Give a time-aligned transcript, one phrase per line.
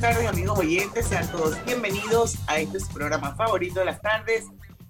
[0.00, 4.46] Buenas tardes amigos oyentes, sean todos bienvenidos a este programa favorito de las tardes,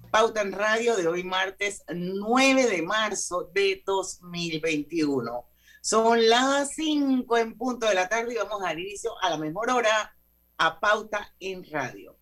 [0.09, 5.45] Pauta en Radio de hoy martes 9 de marzo de 2021.
[5.81, 9.37] Son las 5 en punto de la tarde y vamos a dar inicio a la
[9.37, 10.15] mejor hora
[10.57, 12.17] a Pauta en Radio.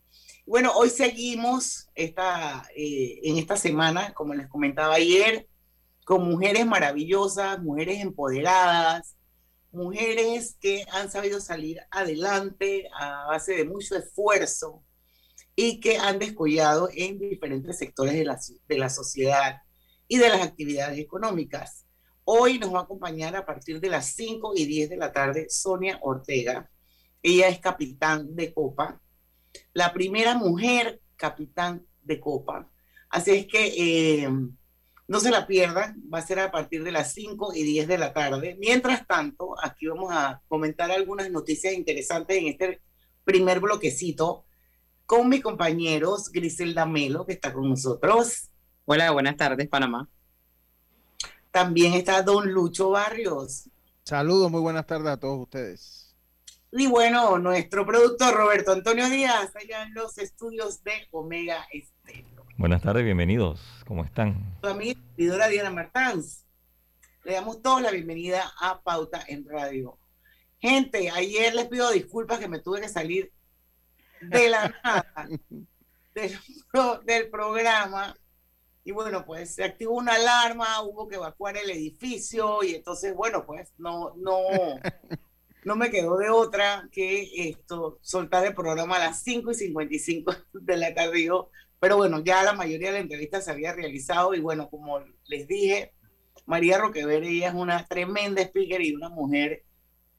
[0.48, 5.48] Bueno, hoy seguimos esta, eh, en esta semana, como les comentaba ayer,
[6.06, 9.16] con mujeres maravillosas, mujeres empoderadas,
[9.72, 14.84] mujeres que han sabido salir adelante a base de mucho esfuerzo,
[15.62, 19.58] y que han descollado en diferentes sectores de la, de la sociedad
[20.08, 21.86] y de las actividades económicas.
[22.24, 25.48] Hoy nos va a acompañar a partir de las 5 y 10 de la tarde
[25.50, 26.72] Sonia Ortega.
[27.22, 29.02] Ella es capitán de Copa,
[29.74, 32.72] la primera mujer capitán de Copa.
[33.10, 34.30] Así es que eh,
[35.10, 37.98] no se la pierdan, va a ser a partir de las 5 y 10 de
[37.98, 38.56] la tarde.
[38.60, 42.80] Mientras tanto, aquí vamos a comentar algunas noticias interesantes en este
[43.24, 44.46] primer bloquecito
[45.08, 48.52] con mis compañeros Griselda Melo, que está con nosotros.
[48.86, 50.08] Hola, buenas tardes, Panamá.
[51.50, 53.68] También está don Lucho Barrios.
[54.04, 56.16] Saludos, muy buenas tardes a todos ustedes.
[56.72, 62.39] Y bueno, nuestro productor Roberto Antonio Díaz, allá en los estudios de Omega Estéreo.
[62.60, 63.62] Buenas tardes, bienvenidos.
[63.88, 64.60] ¿Cómo están?
[64.62, 66.46] Tu amiga Diana Martans.
[67.24, 69.98] Le damos todos la bienvenida a Pauta en Radio.
[70.60, 73.32] Gente, ayer les pido disculpas que me tuve que salir
[74.20, 75.30] de la nada
[77.06, 78.14] del, programa.
[78.84, 83.46] Y bueno, pues se activó una alarma, hubo que evacuar el edificio y entonces, bueno,
[83.46, 84.42] pues no, no,
[85.64, 90.36] no me quedó de otra que esto, soltar el programa a las 5 y 55
[90.52, 91.30] de la tarde.
[91.80, 95.48] Pero bueno, ya la mayoría de la entrevista se había realizado y bueno, como les
[95.48, 95.94] dije,
[96.46, 99.64] María Roquever, ella es una tremenda speaker y una mujer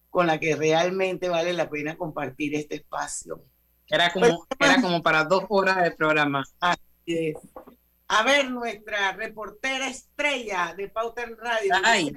[0.09, 3.45] con la que realmente vale la pena compartir este espacio.
[3.89, 6.45] Era como, era como para dos horas de programa.
[6.61, 7.37] Así es.
[8.09, 11.75] A ver, nuestra reportera estrella de Pauta en Radio.
[11.85, 12.17] Ay.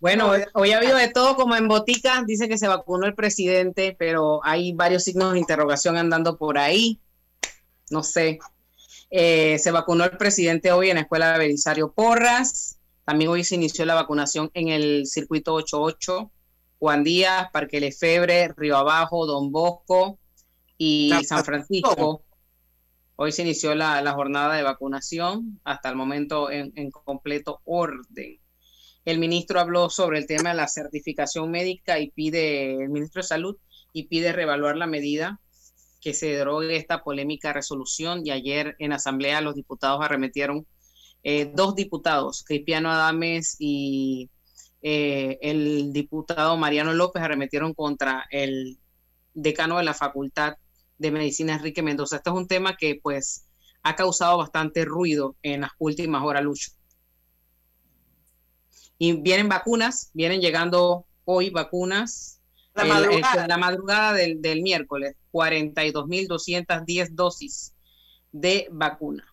[0.00, 3.94] bueno, hoy ha habido de todo como en botica, dice que se vacunó el presidente,
[3.98, 7.00] pero hay varios signos de interrogación andando por ahí.
[7.90, 8.38] No sé.
[9.10, 12.78] Eh, se vacunó el presidente hoy en la escuela de Belisario Porras.
[13.04, 16.30] También hoy se inició la vacunación en el circuito 88
[16.80, 20.18] Juan Díaz, Parque Lefebre, Río Abajo, Don Bosco
[20.78, 22.24] y San Francisco.
[23.16, 28.40] Hoy se inició la, jornada de vacunación, hasta el momento en, completo orden.
[29.04, 33.28] El ministro habló sobre el tema de la certificación médica y pide, el ministro de
[33.28, 33.56] Salud,
[33.92, 35.38] y pide reevaluar la medida
[36.00, 38.26] que se derogue esta polémica resolución.
[38.26, 40.66] Y ayer en asamblea los diputados arremetieron,
[41.22, 44.30] eh, dos diputados, Cristiano Adames y
[44.82, 48.78] eh, el diputado Mariano López arremetieron contra el
[49.34, 50.54] decano de la Facultad
[50.98, 52.16] de Medicina Enrique Mendoza.
[52.16, 53.46] Este es un tema que pues
[53.82, 56.72] ha causado bastante ruido en las últimas horas, Lucho.
[58.98, 62.39] Y vienen vacunas, vienen llegando hoy vacunas.
[62.84, 67.74] La madrugada, la madrugada del, del miércoles, 42.210 dosis
[68.32, 69.24] de vacuna.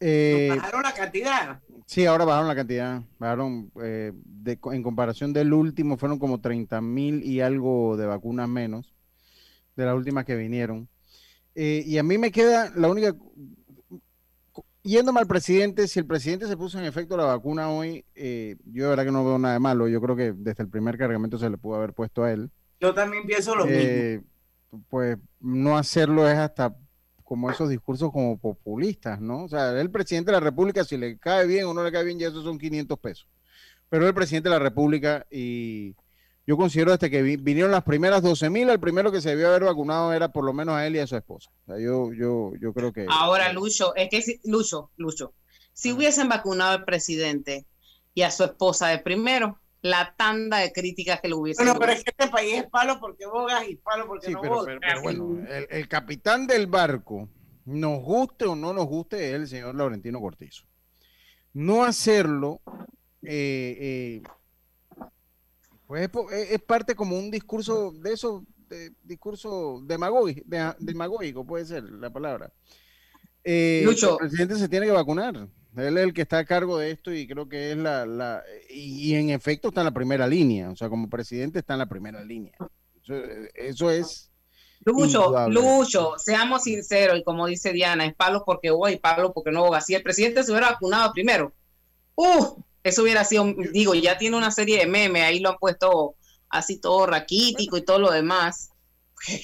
[0.00, 1.60] Eh, ¿Bajaron la cantidad?
[1.86, 3.02] Sí, ahora bajaron la cantidad.
[3.18, 4.12] Bajaron, eh,
[4.46, 8.94] en comparación del último, fueron como 30 mil y algo de vacunas menos
[9.76, 10.88] de las últimas que vinieron.
[11.54, 13.14] Eh, y a mí me queda la única.
[14.82, 18.88] Yéndome al presidente, si el presidente se puso en efecto la vacuna hoy, yo de
[18.88, 19.88] verdad que no veo nada de malo.
[19.88, 22.50] Yo creo que desde el primer cargamento se le pudo haber puesto a él.
[22.80, 24.24] Yo también pienso lo mismo.
[24.88, 26.74] Pues no hacerlo es hasta
[27.24, 29.44] como esos discursos como populistas, ¿no?
[29.44, 32.04] O sea, el presidente de la República, si le cae bien o no le cae
[32.04, 33.28] bien, ya esos son 500 pesos.
[33.88, 35.94] Pero el presidente de la República y
[36.50, 39.62] yo considero desde que vinieron las primeras 12 mil, el primero que se debió haber
[39.62, 41.48] vacunado era por lo menos a él y a su esposa.
[41.62, 43.06] O sea, yo, yo, yo creo que...
[43.08, 45.32] Ahora, Lucho, es que, si, Lucho, Lucho,
[45.72, 47.66] si hubiesen vacunado al presidente
[48.14, 51.66] y a su esposa de primero, la tanda de críticas que le hubiesen.
[51.66, 54.64] Bueno, pero es que este país es palo porque bogas y palo porque no pero,
[54.64, 57.28] pero, bueno, el, capitán del barco,
[57.64, 60.64] nos guste o no nos guste, es el señor Laurentino Cortizo.
[61.52, 62.60] No hacerlo,
[63.22, 64.22] eh, eh,
[65.90, 70.46] pues es, parte como un discurso de eso, de, discurso demagógico,
[70.78, 72.52] demagógico, puede ser la palabra.
[73.42, 75.48] Eh, el presidente se tiene que vacunar.
[75.76, 78.44] Él es el que está a cargo de esto y creo que es la, la
[78.68, 81.88] y, en efecto está en la primera línea, o sea, como presidente está en la
[81.88, 82.52] primera línea.
[83.54, 84.30] Eso, es...
[84.84, 89.64] Lucho, Lucho, seamos sinceros y como dice Diana, es palo porque voy, palo porque no
[89.66, 89.80] voy.
[89.80, 91.52] Si el presidente se hubiera vacunado primero,
[92.14, 96.14] uh, eso hubiera sido, digo, ya tiene una serie de memes, ahí lo han puesto
[96.48, 98.70] así todo raquítico y todo lo demás.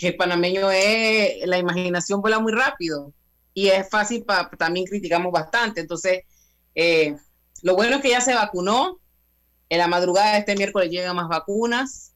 [0.03, 3.13] El panameño es, la imaginación vuela muy rápido
[3.53, 5.81] y es fácil para, también criticamos bastante.
[5.81, 6.25] Entonces,
[6.75, 7.17] eh,
[7.63, 8.99] lo bueno es que ya se vacunó.
[9.69, 12.13] En la madrugada de este miércoles llegan más vacunas,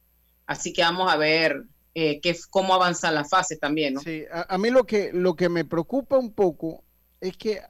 [0.46, 1.64] así que vamos a ver
[1.94, 4.00] eh, qué, cómo avanzan las fases también, ¿no?
[4.00, 6.84] Sí, a, mí lo que, lo que me preocupa un poco
[7.20, 7.60] es que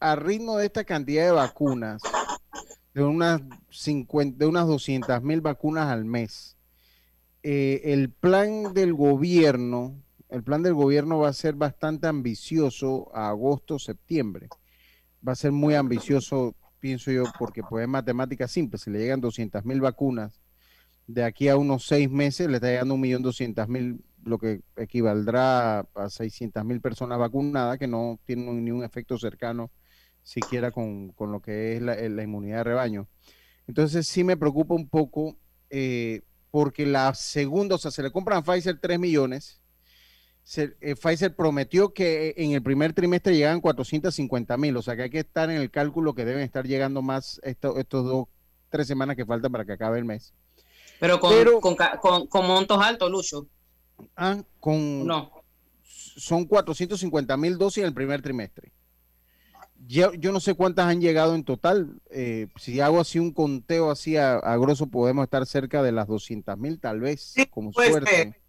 [0.00, 2.02] a ritmo de esta cantidad de vacunas,
[2.94, 6.56] de unas 50, de unas 200 mil vacunas al mes,
[7.42, 9.94] eh, el plan del gobierno
[10.30, 14.48] el plan del gobierno va a ser bastante ambicioso a agosto, septiembre.
[15.26, 18.78] Va a ser muy ambicioso, pienso yo, porque pues es matemática simple.
[18.78, 20.40] Si le llegan 200 mil vacunas,
[21.08, 24.60] de aquí a unos seis meses le está llegando un millón doscientas mil, lo que
[24.76, 29.70] equivaldrá a 600 mil personas vacunadas que no tienen ni un efecto cercano
[30.30, 33.08] siquiera con, lo que es la, inmunidad de rebaño.
[33.66, 35.36] Entonces sí me preocupa un poco
[35.70, 39.60] eh, porque la segunda, o sea, se le compran a Pfizer 3 millones
[40.56, 45.10] eh, Pfizer prometió que en el primer trimestre llegan 450 mil, o sea que hay
[45.10, 48.26] que estar en el cálculo que deben estar llegando más estos dos,
[48.68, 50.32] tres semanas que faltan para que acabe el mes.
[50.98, 51.76] Pero con,
[52.28, 53.46] con, montos altos, Lucho.
[54.16, 55.06] Ah, con...
[55.06, 55.30] No.
[55.82, 58.72] Son 450 mil dosis en el primer trimestre.
[59.90, 62.00] Yo, yo, no sé cuántas han llegado en total.
[62.10, 66.06] Eh, si hago así un conteo así a, a, grosso, podemos estar cerca de las
[66.06, 68.40] 200 mil, tal vez, como suerte.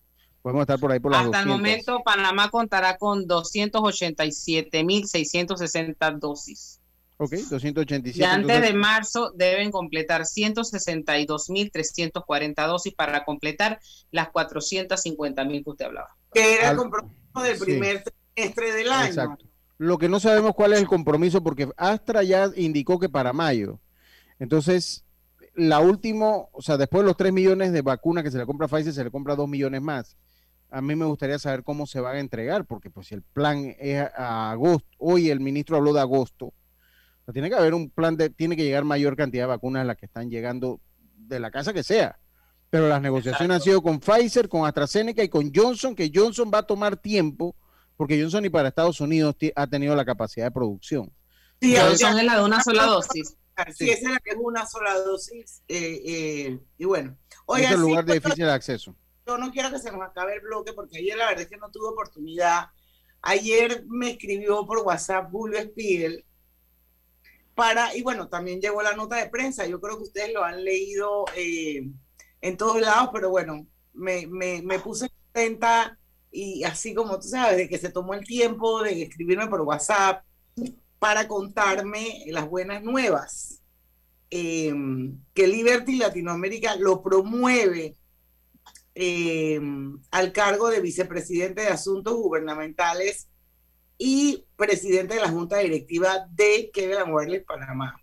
[0.43, 6.79] Podemos estar por ahí por las Hasta el momento, Panamá contará con 287.660 dosis.
[7.17, 8.19] Ok, 287.
[8.19, 13.79] Y antes de marzo deben completar 162.340 dosis para completar
[14.11, 16.15] las 450.000 que usted hablaba.
[16.31, 19.07] Que era el compromiso del primer trimestre del año.
[19.07, 19.50] Exacto.
[19.81, 23.79] Lo que no sabemos cuál es el compromiso, porque Astra ya indicó que para mayo.
[24.37, 25.05] Entonces,
[25.55, 28.65] la última, o sea, después de los 3 millones de vacunas que se le compra
[28.65, 30.15] a Pfizer, se le compra 2 millones más
[30.71, 33.75] a mí me gustaría saber cómo se van a entregar, porque pues si el plan
[33.77, 36.53] es a agosto, hoy el ministro habló de agosto,
[37.33, 39.97] tiene que haber un plan de, tiene que llegar mayor cantidad de vacunas a las
[39.97, 40.81] que están llegando
[41.15, 42.19] de la casa que sea.
[42.69, 46.59] Pero las negociaciones han sido con Pfizer, con AstraZeneca y con Johnson, que Johnson va
[46.59, 47.55] a tomar tiempo,
[48.01, 51.13] porque Johnson ni para Estados Unidos ha tenido la capacidad de producción.
[51.61, 53.37] Sí, Johnson es la de una sola dosis.
[53.75, 55.61] Sí, esa es la que es una sola dosis.
[55.67, 57.15] Eh, eh, y bueno,
[57.45, 58.95] oiga, es el lugar de difícil acceso
[59.27, 61.57] yo no quiero que se nos acabe el bloque porque ayer la verdad es que
[61.57, 62.69] no tuve oportunidad.
[63.21, 66.25] Ayer me escribió por WhatsApp Julio Spiegel
[67.53, 69.67] para, y bueno, también llegó la nota de prensa.
[69.67, 71.87] Yo creo que ustedes lo han leído eh,
[72.41, 75.99] en todos lados, pero bueno, me, me, me puse contenta
[76.31, 80.23] y así como tú sabes, de que se tomó el tiempo de escribirme por WhatsApp
[80.99, 83.61] para contarme las buenas nuevas.
[84.29, 84.73] Eh,
[85.33, 87.97] que Liberty Latinoamérica lo promueve
[88.95, 89.59] eh,
[90.09, 93.27] al cargo de vicepresidente de Asuntos Gubernamentales
[93.97, 98.00] y presidente de la Junta Directiva de Kevin Wireless Panamá.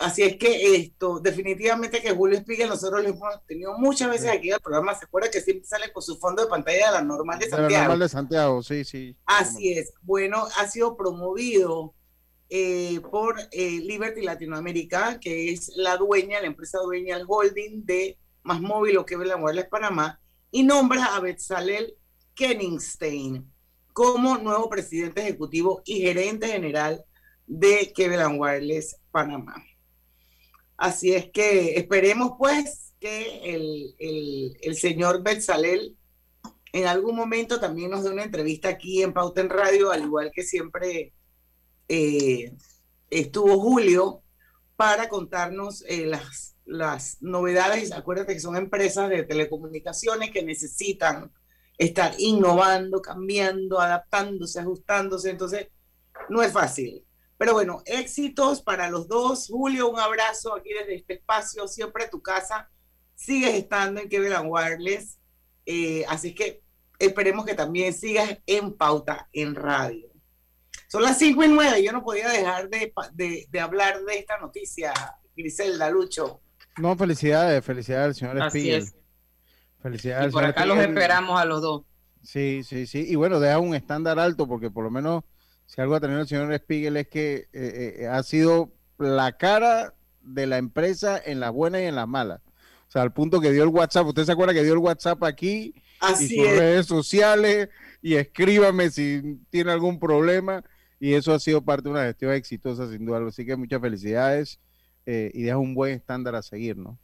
[0.00, 4.48] Así es que esto, definitivamente que Julio Spiegel, nosotros lo hemos tenido muchas veces aquí
[4.48, 7.02] en el programa, se acuerda que siempre sale con su fondo de pantalla de la
[7.02, 7.70] normal de Santiago.
[7.70, 9.14] la normal de Santiago, sí, sí.
[9.26, 9.92] Así es.
[10.00, 11.94] Bueno, ha sido promovido
[12.48, 18.18] eh, por eh, Liberty Latinoamérica, que es la dueña, la empresa dueña, el holding de
[18.42, 20.18] más móvil o que Wireless Panamá,
[20.50, 21.94] y nombra a Betzalel
[22.34, 23.52] Kenningstein
[23.92, 27.04] como nuevo presidente ejecutivo y gerente general
[27.46, 29.62] de Kevin Wireless Panamá.
[30.80, 35.94] Así es que esperemos pues que el, el, señor Betzalel
[36.72, 40.30] en algún momento también nos dé una entrevista aquí en Pauta en Radio, al igual
[40.34, 41.12] que siempre
[41.86, 42.56] eh,
[43.10, 44.22] estuvo Julio,
[44.76, 51.30] para contarnos eh, las las novedades, acuérdate que son empresas de telecomunicaciones que necesitan
[51.76, 55.68] estar innovando, cambiando, adaptándose, ajustándose, entonces
[56.30, 57.04] no es fácil.
[57.40, 59.46] Pero bueno, éxitos para los dos.
[59.48, 62.68] Julio, un abrazo aquí desde este espacio, siempre tu casa.
[63.14, 65.18] Sigues estando en Kevin Wireless,
[65.64, 66.62] eh, así que
[66.98, 70.12] esperemos que también sigas en pauta en radio.
[70.88, 72.92] Son las 5 y 9, yo no podía dejar de,
[73.50, 74.92] de, hablar de esta noticia,
[75.34, 76.42] Griselda Lucho.
[76.76, 78.94] No, felicidades, felicidades al señor Así Es.
[79.82, 80.28] Felicidades.
[80.28, 81.84] Y por acá los esperamos a los dos.
[82.22, 83.02] Sí, sí, sí.
[83.08, 85.24] Y bueno, deja un estándar alto porque por lo menos
[85.70, 89.94] si algo ha tenido el señor Spiegel es que eh, eh, ha sido la cara
[90.20, 92.40] de la empresa en las buenas y en las malas.
[92.88, 94.04] O sea, al punto que dio el WhatsApp.
[94.08, 95.72] ¿Usted se acuerda que dio el WhatsApp aquí?
[96.18, 97.68] y sus redes sociales
[98.02, 100.64] y escríbame si tiene algún problema.
[100.98, 103.24] Y eso ha sido parte de una gestión exitosa, sin duda.
[103.24, 104.58] Así que muchas felicidades
[105.06, 106.98] eh, y deja un buen estándar a seguir, ¿no?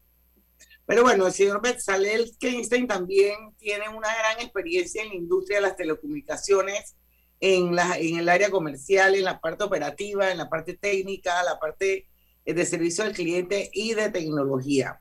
[0.86, 5.62] Pero bueno, el señor Betzalel Keinstein también tiene una gran experiencia en la industria de
[5.62, 6.96] las telecomunicaciones,
[7.40, 11.58] en, la, en el área comercial, en la parte operativa, en la parte técnica, la
[11.58, 12.08] parte
[12.44, 15.00] eh, de servicio al cliente y de tecnología.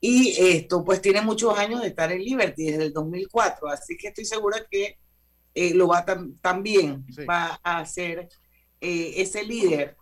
[0.00, 4.08] Y esto pues tiene muchos años de estar en Liberty desde el 2004, así que
[4.08, 4.98] estoy segura que
[5.54, 6.04] eh, lo va
[6.40, 8.28] también va a ser
[8.80, 9.96] eh, ese líder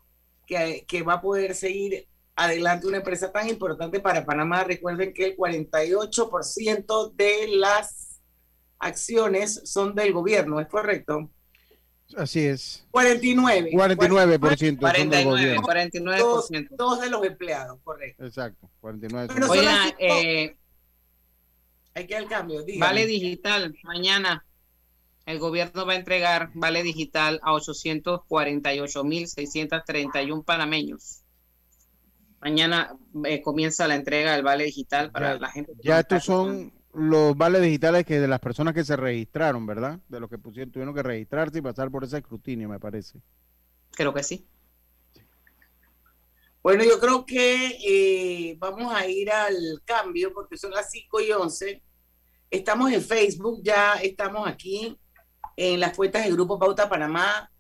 [0.47, 4.65] que, que, va a poder seguir adelante una empresa tan importante para Panamá.
[4.65, 8.21] Recuerden que el 48% de las
[8.79, 11.31] acciones son del gobierno, ¿es correcto?
[12.17, 12.87] Así es.
[12.91, 13.71] 49.
[13.73, 14.79] 49%.
[14.79, 16.69] 49, 49%.
[16.71, 18.25] Dos, de los empleados, correcto.
[18.25, 19.35] Exacto, 49.
[19.49, 20.57] Oigan, eh,
[21.95, 22.65] hay que el cambio.
[22.79, 24.45] Vale digital, mañana
[25.27, 31.23] el gobierno va a entregar vale digital a 848.631 panameños.
[32.41, 35.73] Mañana eh, comienza la entrega del vale digital para la gente.
[35.83, 40.01] Ya estos son los vales digitales que de las personas que se registraron, ¿verdad?
[40.09, 43.21] De los que pusieron, tuvieron que registrarse y pasar por ese escrutinio, me parece.
[43.93, 44.47] Creo que sí.
[46.63, 51.33] Bueno, yo creo que eh, vamos a ir al cambio porque son las 5 y
[51.33, 51.83] 11.
[52.51, 54.99] Estamos en Facebook, ya estamos aquí
[55.57, 57.51] en las cuentas del Grupo Pauta Panamá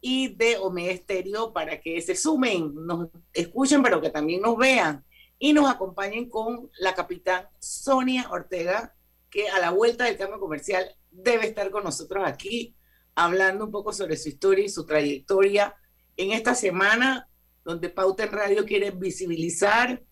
[0.00, 5.04] y de Omega Estéreo para que se sumen, nos escuchen, pero que también nos vean
[5.42, 8.94] y nos acompañen con la capitán Sonia Ortega,
[9.30, 12.76] que a la vuelta del cambio comercial debe estar con nosotros aquí,
[13.14, 15.74] hablando un poco sobre su historia y su trayectoria
[16.18, 17.26] en esta semana
[17.64, 20.02] donde Pauta en Radio quiere visibilizar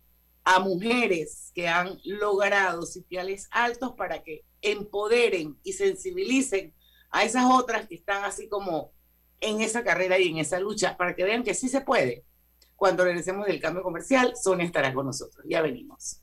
[0.44, 6.74] a mujeres que han logrado sitiales altos para que empoderen y sensibilicen
[7.10, 8.92] a esas otras que están así como
[9.40, 12.24] en esa carrera y en esa lucha para que vean que sí se puede
[12.78, 15.44] cuando regresemos del cambio comercial, Sonia estará con nosotros.
[15.48, 16.22] Ya venimos.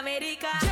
[0.00, 0.69] América.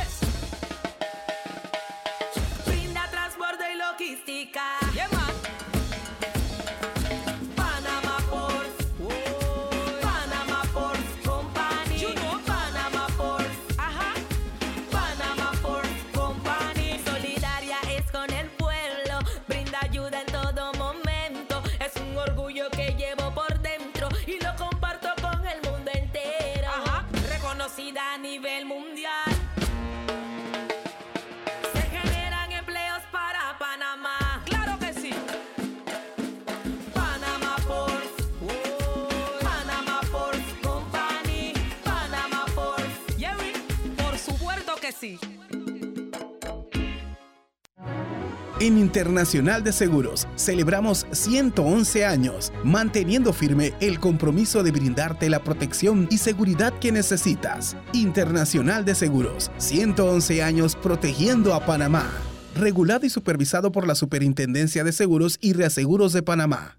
[48.69, 56.07] En Internacional de Seguros celebramos 111 años, manteniendo firme el compromiso de brindarte la protección
[56.11, 57.75] y seguridad que necesitas.
[57.93, 62.11] Internacional de Seguros, 111 años protegiendo a Panamá.
[62.53, 66.78] Regulado y supervisado por la Superintendencia de Seguros y Reaseguros de Panamá.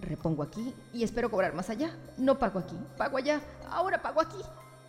[0.00, 1.96] Repongo aquí y espero cobrar más allá.
[2.16, 3.40] No pago aquí, pago allá.
[3.68, 4.38] Ahora pago aquí.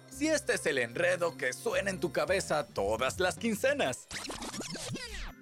[0.10, 4.08] Si este es el enredo que suena en tu cabeza todas las quincenas.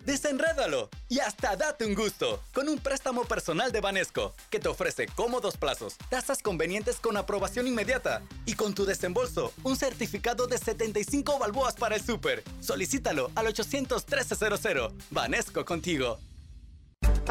[0.05, 5.05] Desenrédalo y hasta date un gusto con un préstamo personal de Banesco que te ofrece
[5.07, 11.37] cómodos plazos, tasas convenientes con aprobación inmediata y con tu desembolso un certificado de 75
[11.37, 12.43] balboas para el súper.
[12.61, 14.93] Solicítalo al 800 1300.
[15.11, 16.17] Banesco contigo.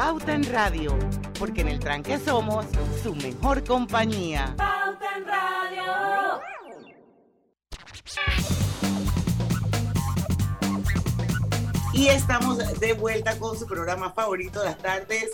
[0.03, 0.97] Pauta en Radio,
[1.37, 2.65] porque en el tranque somos
[3.03, 4.55] su mejor compañía.
[4.57, 6.41] Pauta en Radio.
[11.93, 15.29] Y estamos de vuelta con su programa favorito de las tardes,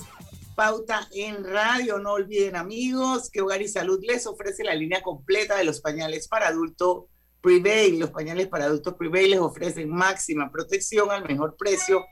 [0.53, 1.97] Pauta en Radio.
[1.99, 6.27] No olviden, amigos, que Hogar y Salud les ofrece la línea completa de los pañales
[6.27, 7.07] para adulto
[7.39, 7.99] Prevail.
[7.99, 12.03] Los pañales para adultos Prevail les ofrecen máxima protección al mejor precio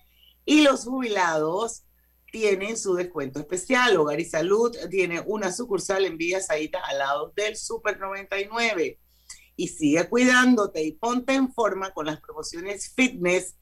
[0.45, 1.84] y los jubilados
[2.35, 3.95] tienen su descuento especial.
[3.95, 8.99] Hogar y Salud tiene una sucursal en Villa Saíta al lado del Super 99
[9.55, 13.55] y sigue cuidándote y ponte en forma con las promociones fitness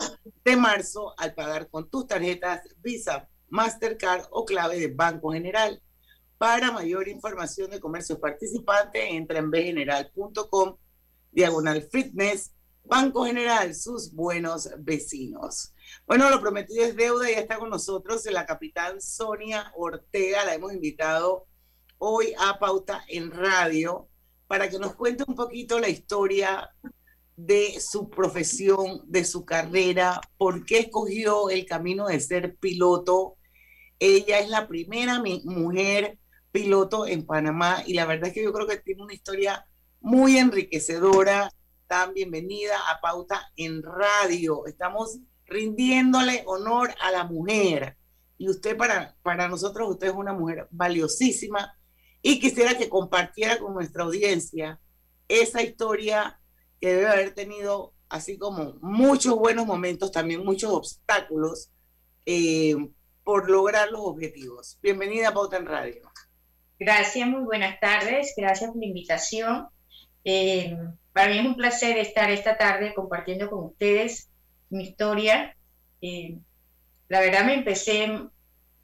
[0.44, 5.80] de marzo al pagar con tus tarjetas Visa, Mastercard o clave de Banco General.
[6.40, 10.78] Para mayor información de comercios participantes, entra en bgeneral.com,
[11.32, 15.74] diagonal fitness, Banco General, sus buenos vecinos.
[16.06, 20.74] Bueno, lo prometido es deuda, ya está con nosotros la capitán Sonia Ortega, la hemos
[20.74, 21.48] invitado
[21.98, 24.10] hoy a Pauta en Radio
[24.48, 26.70] para que nos cuente un poquito la historia
[27.36, 33.38] de su profesión, de su carrera, por qué escogió el camino de ser piloto.
[33.98, 36.20] Ella es la primera mujer
[36.52, 39.66] piloto en Panamá y la verdad es que yo creo que tiene una historia
[40.02, 41.50] muy enriquecedora.
[42.14, 44.66] Bienvenida a Pauta en Radio.
[44.66, 47.98] Estamos rindiéndole honor a la mujer.
[48.40, 51.78] Y usted para, para nosotros, usted es una mujer valiosísima
[52.24, 54.80] y quisiera que compartiera con nuestra audiencia
[55.28, 56.40] esa historia
[56.82, 61.70] que debe haber tenido, así como muchos buenos momentos, también muchos obstáculos
[62.26, 62.76] eh,
[63.24, 64.80] por lograr los objetivos.
[64.82, 66.12] Bienvenida a Pauta en Radio.
[66.80, 68.34] Gracias, muy buenas tardes.
[68.36, 69.68] Gracias por la invitación.
[70.26, 70.76] Eh,
[71.14, 74.30] para mí es un placer estar esta tarde compartiendo con ustedes
[74.70, 75.56] mi historia.
[76.02, 76.38] Eh,
[77.08, 78.12] la verdad me empecé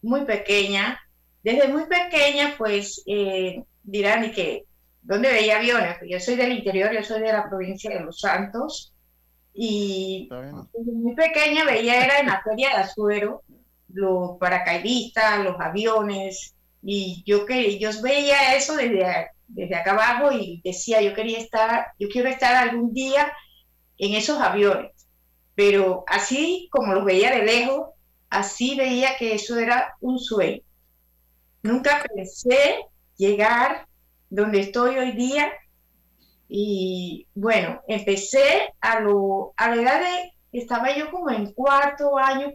[0.02, 1.00] muy pequeña,
[1.44, 4.66] desde muy pequeña, pues eh, dirán, ¿y que
[5.02, 5.98] ¿Dónde veía aviones?
[6.08, 8.94] Yo soy del interior, yo soy de la provincia de Los Santos.
[9.54, 13.42] Y desde muy pequeña veía, era en la feria de Azuero,
[13.92, 16.54] los paracaidistas, los aviones.
[16.84, 21.88] Y yo, que, yo veía eso desde, desde acá abajo y decía, yo quería estar,
[22.00, 23.32] yo quiero estar algún día
[23.98, 24.92] en esos aviones.
[25.56, 27.90] Pero así como los veía de lejos,
[28.30, 30.62] así veía que eso era un sueño.
[31.62, 32.86] Nunca pensé
[33.18, 33.88] llegar
[34.30, 35.52] donde estoy hoy día
[36.48, 42.52] y bueno, empecé a, lo, a la edad de, estaba yo como en cuarto año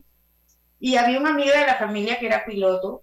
[0.80, 3.02] y había un amigo de la familia que era piloto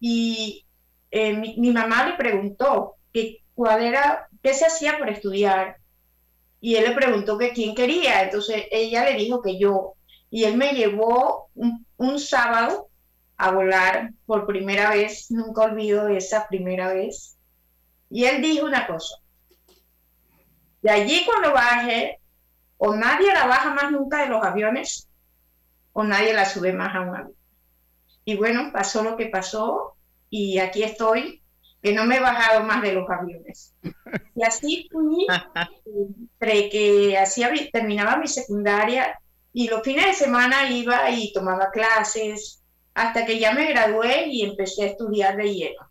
[0.00, 0.64] y
[1.12, 5.76] eh, mi, mamá le preguntó que cuál era, qué se hacía por estudiar.
[6.60, 9.94] Y él le preguntó que quién quería, entonces ella le dijo que yo.
[10.30, 12.88] Y él me llevó un, un sábado
[13.36, 17.36] a volar por primera vez, nunca olvido esa primera vez.
[18.08, 19.16] Y él dijo una cosa,
[20.80, 22.20] de allí cuando baje,
[22.78, 25.08] o nadie la baja más nunca de los aviones,
[25.92, 27.36] o nadie la sube más a un avión.
[28.24, 29.91] Y bueno, pasó lo que pasó,
[30.34, 31.42] y aquí estoy,
[31.82, 33.74] que no me he bajado más de los aviones.
[34.34, 35.26] Y así fui,
[35.84, 39.20] entre que hacía, terminaba mi secundaria,
[39.52, 42.62] y los fines de semana iba y tomaba clases,
[42.94, 45.90] hasta que ya me gradué y empecé a estudiar de lleno.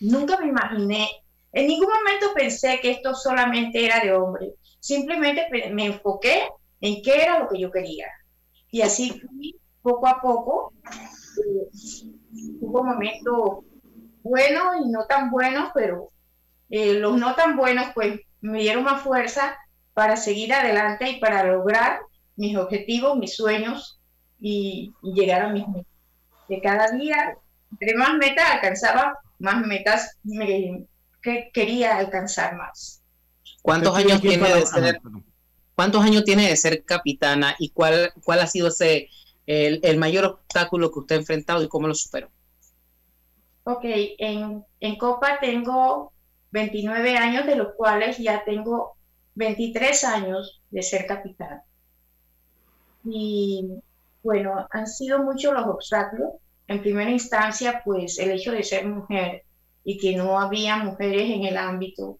[0.00, 1.08] Nunca me imaginé,
[1.52, 4.54] en ningún momento pensé que esto solamente era de hombre.
[4.80, 6.48] Simplemente me enfoqué
[6.80, 8.08] en qué era lo que yo quería.
[8.72, 10.72] Y así fui poco a poco.
[11.38, 12.15] Eh,
[12.60, 13.64] hubo momentos
[14.22, 16.10] buenos y no tan buenos, pero
[16.70, 19.56] eh, los no tan buenos pues me dieron más fuerza
[19.94, 22.00] para seguir adelante y para lograr
[22.36, 24.00] mis objetivos, mis sueños
[24.38, 25.96] y, y llegar a mis metas
[26.48, 27.36] de cada día,
[27.72, 30.86] entre más metas alcanzaba, más metas me,
[31.22, 33.02] que quería alcanzar más.
[33.62, 35.00] ¿Cuántos años tiene de ser,
[35.74, 39.08] cuántos años tiene de ser capitana y cuál, cuál ha sido ese
[39.46, 42.30] el, el mayor obstáculo que usted ha enfrentado y cómo lo superó.
[43.64, 46.12] Ok, en, en Copa tengo
[46.50, 48.96] 29 años, de los cuales ya tengo
[49.34, 51.62] 23 años de ser capitán.
[53.04, 53.68] Y
[54.22, 56.34] bueno, han sido muchos los obstáculos.
[56.68, 59.44] En primera instancia, pues el hecho de ser mujer
[59.84, 62.18] y que no había mujeres en el ámbito.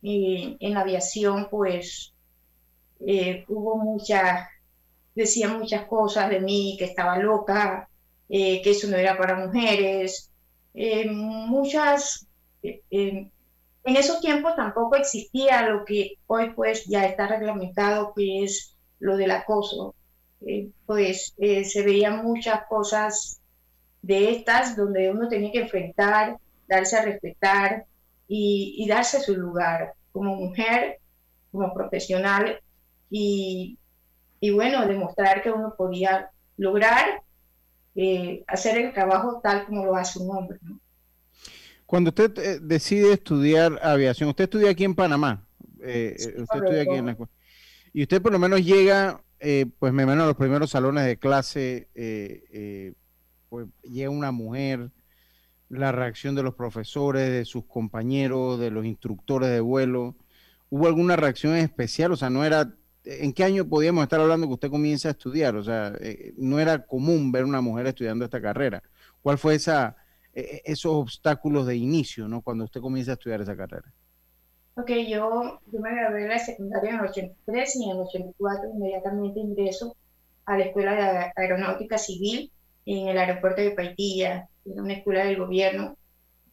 [0.00, 2.14] Y en la aviación, pues
[3.00, 4.48] eh, hubo muchas,
[5.14, 7.88] decían muchas cosas de mí, que estaba loca,
[8.28, 10.30] eh, que eso no era para mujeres.
[10.74, 12.26] Eh, muchas,
[12.62, 13.32] en
[13.84, 19.30] esos tiempos tampoco existía lo que hoy pues ya está reglamentado, que es lo del
[19.32, 19.94] acoso.
[20.86, 23.40] pues se veían muchas cosas
[24.02, 27.84] de estas donde uno tenía que enfrentar, darse a respetar
[28.28, 30.98] y, y darse su lugar como mujer,
[31.52, 32.60] como profesional
[33.10, 33.78] y,
[34.40, 37.22] y bueno, demostrar que uno podía lograr
[37.94, 40.58] eh, hacer el trabajo tal como lo hace un hombre.
[40.62, 40.80] ¿no?
[41.86, 45.46] Cuando usted eh, decide estudiar aviación, usted estudia aquí en Panamá,
[45.82, 47.32] eh, Sí, usted estudia aquí en la escuela,
[47.92, 49.22] y usted por lo menos llega,
[49.78, 51.88] pues me imagino a los primeros salones de clase,
[53.48, 54.90] pues llega una mujer,
[55.68, 60.14] la reacción de los profesores, de sus compañeros, de los instructores de vuelo,
[60.68, 62.12] ¿hubo alguna reacción especial?
[62.12, 62.72] O sea, no era,
[63.04, 65.56] ¿en qué año podíamos estar hablando que usted comienza a estudiar?
[65.56, 68.82] O sea, eh, no era común ver una mujer estudiando esta carrera.
[69.22, 69.96] ¿Cuál fue esa,
[70.34, 72.42] eh, esos obstáculos de inicio, ¿no?
[72.42, 73.92] Cuando usted comienza a estudiar esa carrera.
[74.76, 78.70] Ok, yo, yo me gradué de la secundaria en el 83 y en el 84
[78.74, 79.96] inmediatamente ingreso
[80.46, 82.52] a la Escuela de Aer- Aeronáutica Civil
[82.86, 85.98] en el aeropuerto de Paitilla, era una escuela del gobierno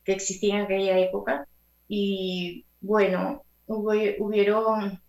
[0.03, 1.47] que existía en aquella época.
[1.87, 5.01] Y bueno, hubo, hubieron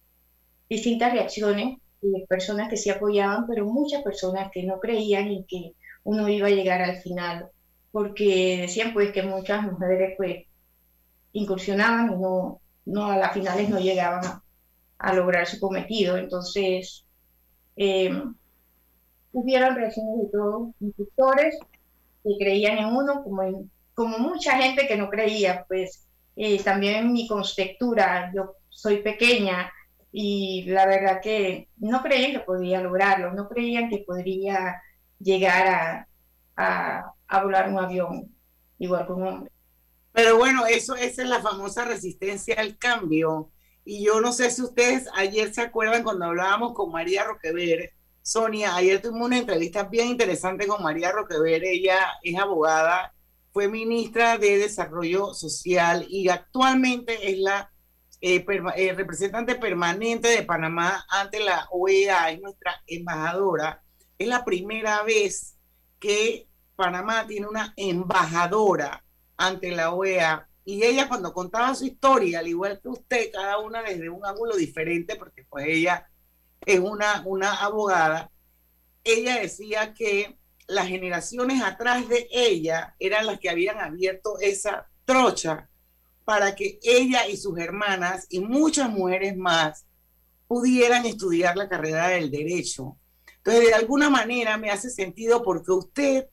[0.68, 5.72] distintas reacciones de personas que se apoyaban, pero muchas personas que no creían en que
[6.04, 7.48] uno iba a llegar al final,
[7.90, 10.46] porque decían pues que muchas mujeres pues
[11.32, 14.44] incursionaban y no, no a las finales no llegaban a,
[14.98, 16.16] a lograr su cometido.
[16.18, 17.06] Entonces,
[17.76, 18.10] eh,
[19.32, 21.58] hubieron reacciones de todos, instructores
[22.24, 27.12] que creían en uno, como, en- como mucha gente que no creía, pues eh, también
[27.12, 29.72] mi conceptura, yo soy pequeña
[30.20, 34.82] y la verdad que no creían que podía lograrlo, no creían que podría
[35.20, 36.08] llegar a,
[36.56, 38.36] a, a volar un avión
[38.80, 39.52] igual que un hombre.
[40.10, 43.52] Pero bueno, eso esa es la famosa resistencia al cambio.
[43.84, 47.92] Y yo no sé si ustedes ayer se acuerdan cuando hablábamos con María Roquever.
[48.20, 51.62] Sonia, ayer tuvimos una entrevista bien interesante con María Roquever.
[51.64, 53.14] Ella es abogada,
[53.52, 57.70] fue ministra de Desarrollo Social y actualmente es la
[58.20, 63.82] eh, perma- eh, representante permanente de Panamá ante la OEA, es nuestra embajadora.
[64.18, 65.56] Es la primera vez
[66.00, 69.04] que Panamá tiene una embajadora
[69.36, 70.48] ante la OEA.
[70.64, 74.56] Y ella cuando contaba su historia, al igual que usted, cada una desde un ángulo
[74.56, 76.08] diferente, porque pues ella
[76.66, 78.30] es una, una abogada,
[79.04, 85.70] ella decía que las generaciones atrás de ella eran las que habían abierto esa trocha
[86.28, 89.86] para que ella y sus hermanas y muchas mujeres más
[90.46, 92.98] pudieran estudiar la carrera del derecho.
[93.38, 96.26] Entonces, de alguna manera me hace sentido porque usted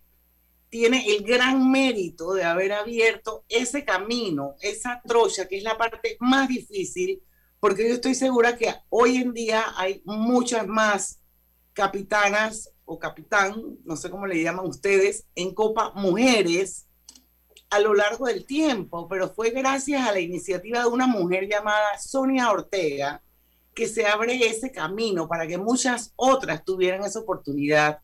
[0.68, 6.18] tiene el gran mérito de haber abierto ese camino, esa trocha, que es la parte
[6.20, 7.24] más difícil,
[7.62, 11.22] porque yo estoy segura que hoy en día hay muchas más
[11.72, 16.86] capitanas o capitán, no sé cómo le llaman ustedes, en Copa Mujeres
[17.76, 21.98] a lo largo del tiempo, pero fue gracias a la iniciativa de una mujer llamada
[22.00, 23.22] Sonia Ortega
[23.74, 28.00] que se abre ese camino para que muchas otras tuvieran esa oportunidad.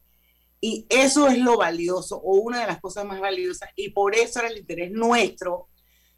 [0.59, 3.69] Y eso es lo valioso o una de las cosas más valiosas.
[3.77, 5.69] Y por eso era el interés nuestro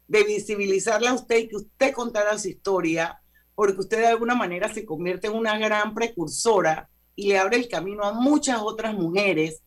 [0.08, 3.20] de visibilizarla a usted y que usted contara su historia,
[3.54, 7.68] porque usted de alguna manera se convierte en una gran precursora y le abre el
[7.68, 9.62] camino a muchas otras mujeres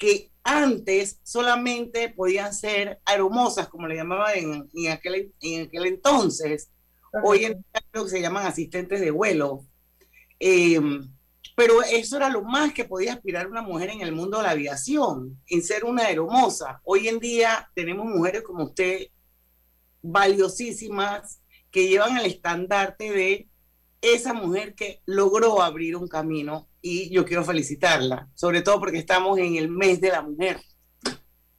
[0.00, 6.70] que antes solamente podían ser aromosas, como le llamaban en, en aquel, en aquel entonces.
[7.22, 9.66] Hoy en día creo que se llaman asistentes de vuelo.
[10.40, 10.80] Eh,
[11.54, 14.52] pero eso era lo más que podía aspirar una mujer en el mundo de la
[14.52, 16.80] aviación, en ser una aeromoza.
[16.84, 19.08] Hoy en día tenemos mujeres como usted,
[20.00, 23.48] valiosísimas, que llevan el estandarte de
[24.00, 29.38] esa mujer que logró abrir un camino y yo quiero felicitarla, sobre todo porque estamos
[29.38, 30.60] en el mes de la mujer.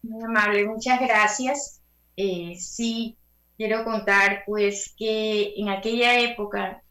[0.01, 1.81] Muy amable, muchas gracias.
[2.17, 3.17] Eh, sí,
[3.57, 6.81] quiero contar pues que en aquella época,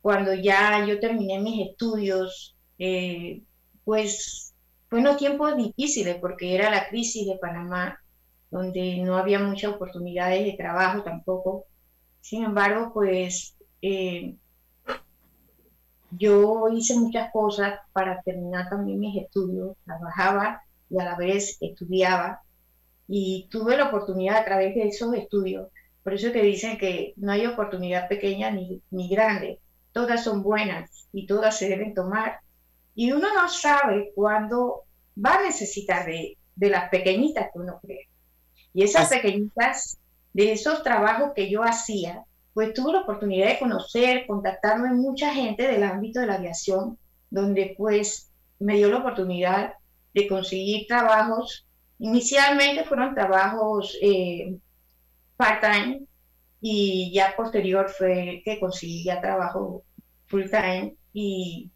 [0.00, 3.42] cuando ya yo terminé mis estudios, eh,
[3.84, 4.54] pues
[4.88, 8.00] fue unos tiempos difíciles porque era la crisis de Panamá,
[8.50, 11.66] donde no había muchas oportunidades de trabajo tampoco.
[12.22, 14.36] Sin embargo, pues eh,
[16.10, 22.42] yo hice muchas cosas para terminar también mis estudios, trabajaba y a la vez estudiaba
[23.06, 25.68] y tuve la oportunidad a través de esos estudios.
[26.02, 29.60] Por eso que dicen que no hay oportunidad pequeña ni, ni grande,
[29.92, 32.40] todas son buenas y todas se deben tomar.
[32.94, 34.84] Y uno no sabe cuándo
[35.16, 38.08] va a necesitar de, de las pequeñitas que uno cree.
[38.72, 39.98] Y esas pequeñitas,
[40.32, 45.32] de esos trabajos que yo hacía, pues tuve la oportunidad de conocer, contactarme con mucha
[45.32, 46.98] gente del ámbito de la aviación,
[47.30, 49.74] donde pues me dio la oportunidad
[50.14, 51.66] de conseguir trabajos.
[51.98, 54.56] Inicialmente fueron trabajos eh,
[55.36, 56.02] part-time
[56.60, 59.84] y ya posterior fue que conseguí ya trabajo
[60.26, 61.70] full-time y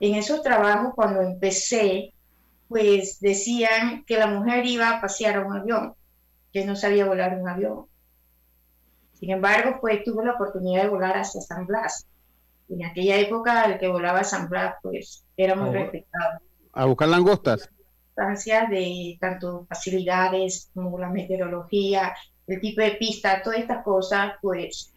[0.00, 2.12] en esos trabajos cuando empecé,
[2.68, 5.94] pues decían que la mujer iba a pasear a un avión,
[6.52, 7.86] que no sabía volar un avión.
[9.22, 12.08] Sin embargo, pues tuve la oportunidad de volar hacia San Blas.
[12.68, 15.72] En aquella época el que volaba a San Blas, pues era muy Oh.
[15.72, 16.40] respetado.
[16.72, 17.70] A buscar langostas.
[18.08, 22.12] Instancias de tanto facilidades como la meteorología,
[22.48, 24.92] el tipo de pista, todas estas cosas, pues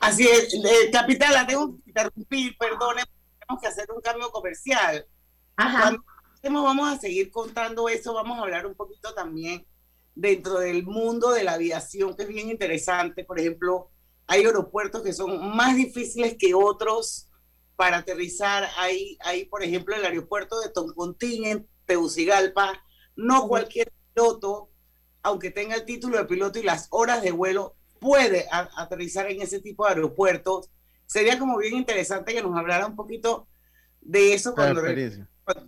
[0.00, 3.02] Así es, eh, capitán, la tengo que interrumpir, perdone,
[3.38, 5.06] tenemos que hacer un cambio comercial.
[5.54, 6.02] Cuando
[6.34, 9.64] hacemos, vamos a seguir contando eso, vamos a hablar un poquito también
[10.14, 13.24] dentro del mundo de la aviación, que es bien interesante.
[13.24, 13.90] Por ejemplo,
[14.26, 17.28] hay aeropuertos que son más difíciles que otros
[17.76, 18.68] para aterrizar.
[18.78, 22.82] Hay, hay por ejemplo, el aeropuerto de Toncontín en Tegucigalpa.
[23.16, 24.70] No cualquier piloto,
[25.22, 29.40] aunque tenga el título de piloto y las horas de vuelo, puede a- aterrizar en
[29.42, 30.70] ese tipo de aeropuertos.
[31.06, 33.46] Sería como bien interesante que nos hablara un poquito
[34.00, 34.80] de eso cuando,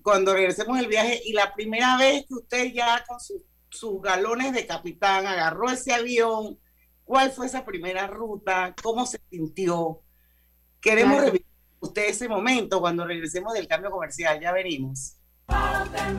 [0.02, 4.52] cuando regresemos el viaje y la primera vez que usted ya con su- sus galones
[4.52, 6.58] de capitán agarró ese avión,
[7.04, 8.74] ¿cuál fue esa primera ruta?
[8.82, 10.00] ¿Cómo se sintió?
[10.80, 11.26] Queremos Claro.
[11.26, 11.46] revivir
[11.80, 15.16] usted ese momento cuando regresemos del cambio comercial, ya venimos.
[15.48, 16.18] En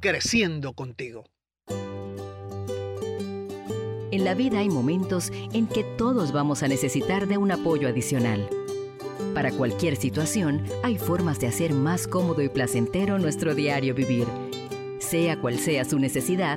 [0.00, 1.24] creciendo contigo.
[4.10, 8.48] En la vida hay momentos en que todos vamos a necesitar de un apoyo adicional.
[9.34, 14.26] Para cualquier situación, hay formas de hacer más cómodo y placentero nuestro diario vivir.
[14.98, 16.56] Sea cual sea su necesidad,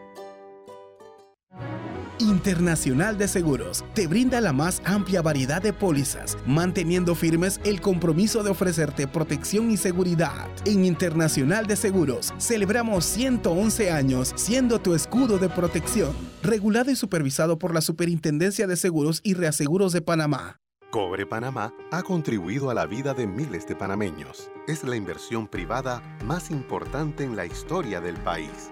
[2.21, 8.43] Internacional de Seguros te brinda la más amplia variedad de pólizas, manteniendo firmes el compromiso
[8.43, 10.47] de ofrecerte protección y seguridad.
[10.65, 17.57] En Internacional de Seguros celebramos 111 años siendo tu escudo de protección, regulado y supervisado
[17.57, 20.61] por la Superintendencia de Seguros y Reaseguros de Panamá.
[20.91, 24.51] Cobre Panamá ha contribuido a la vida de miles de panameños.
[24.67, 28.71] Es la inversión privada más importante en la historia del país.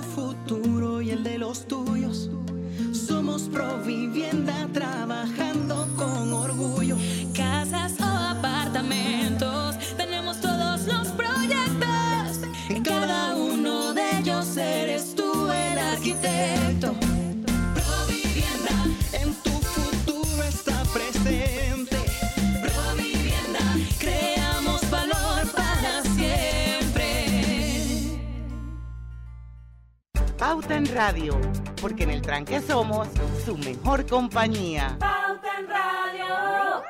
[30.51, 31.39] Pauta en Radio,
[31.81, 33.07] porque en el tranque somos
[33.45, 34.97] su mejor compañía.
[34.99, 36.83] Pauta en Radio.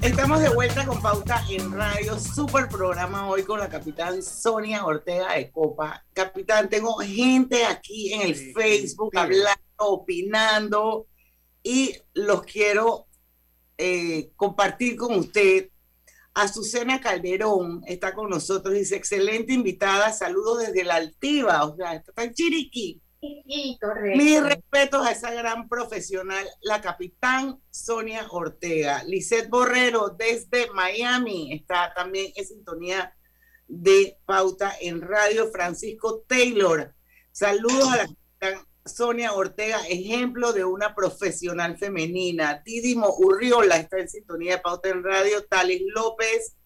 [0.00, 5.32] Estamos de vuelta con Pauta en Radio, super programa hoy con la capitán Sonia Ortega
[5.32, 6.06] de Copa.
[6.12, 11.08] Capitán, tengo gente aquí en el Facebook hablando, opinando
[11.64, 13.08] y los quiero
[13.76, 15.70] eh, compartir con usted.
[16.36, 22.24] Azucena Calderón está con nosotros, dice, excelente invitada, saludos desde la Altiva, o sea, está
[22.24, 23.02] en Chiriquí.
[23.20, 24.22] Sí, correcto.
[24.22, 29.02] Mis respetos a esa gran profesional, la capitán Sonia Ortega.
[29.04, 33.16] Lisette Borrero desde Miami está también en sintonía
[33.66, 35.50] de pauta en radio.
[35.50, 36.94] Francisco Taylor.
[37.32, 42.62] Saludos a la capitán Sonia Ortega, ejemplo de una profesional femenina.
[42.64, 45.44] Didimo Urriola está en sintonía de pauta en radio.
[45.44, 46.56] Tales López,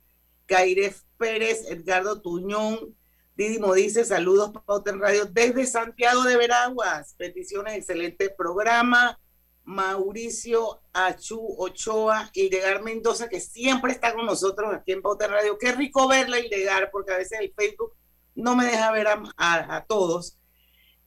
[0.46, 2.94] Cairef Pérez, Edgardo Tuñón,
[3.40, 7.14] Didimo dice saludos Pauta en Radio desde Santiago de Veraguas.
[7.16, 9.18] Peticiones, excelente programa.
[9.64, 15.56] Mauricio Achu Ochoa, Hildegar Mendoza, que siempre está con nosotros aquí en Pauta en Radio.
[15.58, 17.94] Qué rico verla, Hildegar, porque a veces el Facebook
[18.34, 20.39] no me deja ver a todos.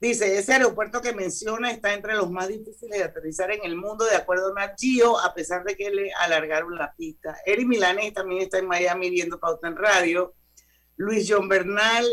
[0.03, 4.03] Dice, ese aeropuerto que menciona está entre los más difíciles de aterrizar en el mundo,
[4.03, 7.37] de acuerdo a Nat Geo, a pesar de que le alargaron la pista.
[7.45, 10.35] Eri Milanes también está en Miami viendo Pauta en Radio.
[10.97, 12.05] Luis John Bernal,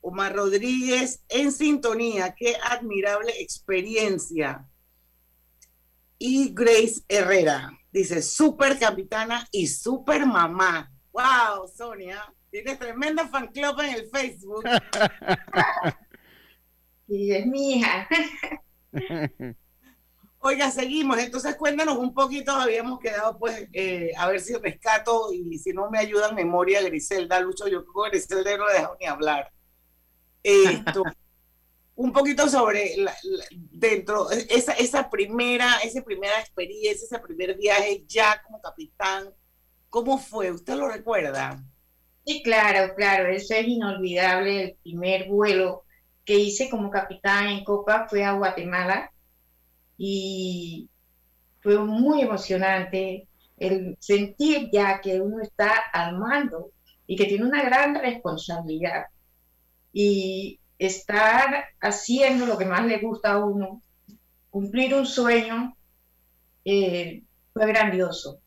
[0.00, 2.32] Omar Rodríguez, en sintonía.
[2.38, 4.64] Qué admirable experiencia.
[6.18, 10.92] Y Grace Herrera dice, super capitana y super mamá.
[11.10, 14.62] Wow, Sonia, tienes tremenda fan club en el Facebook.
[17.14, 18.08] Y es mi hija.
[20.38, 21.18] Oiga, seguimos.
[21.18, 22.52] Entonces, cuéntanos un poquito.
[22.52, 26.82] Habíamos quedado, pues, eh, a ver si rescato y si no me ayuda en memoria
[26.82, 27.68] Griselda Lucho.
[27.68, 29.52] Yo creo que Griselda no le dejo ni hablar.
[30.42, 31.02] Esto,
[31.96, 38.04] un poquito sobre la- la- dentro, esa, esa primera, esa primera experiencia, ese primer viaje
[38.08, 39.30] ya como capitán.
[39.90, 40.50] ¿Cómo fue?
[40.50, 41.62] ¿Usted lo recuerda?
[42.26, 44.62] Sí, claro, claro, eso es inolvidable.
[44.64, 45.84] El primer vuelo
[46.24, 49.12] que hice como capitán en Copa fue a Guatemala
[49.96, 50.88] y
[51.60, 56.72] fue muy emocionante el sentir ya que uno está al mando
[57.06, 59.06] y que tiene una gran responsabilidad
[59.92, 63.82] y estar haciendo lo que más le gusta a uno,
[64.50, 65.76] cumplir un sueño,
[66.64, 68.40] eh, fue grandioso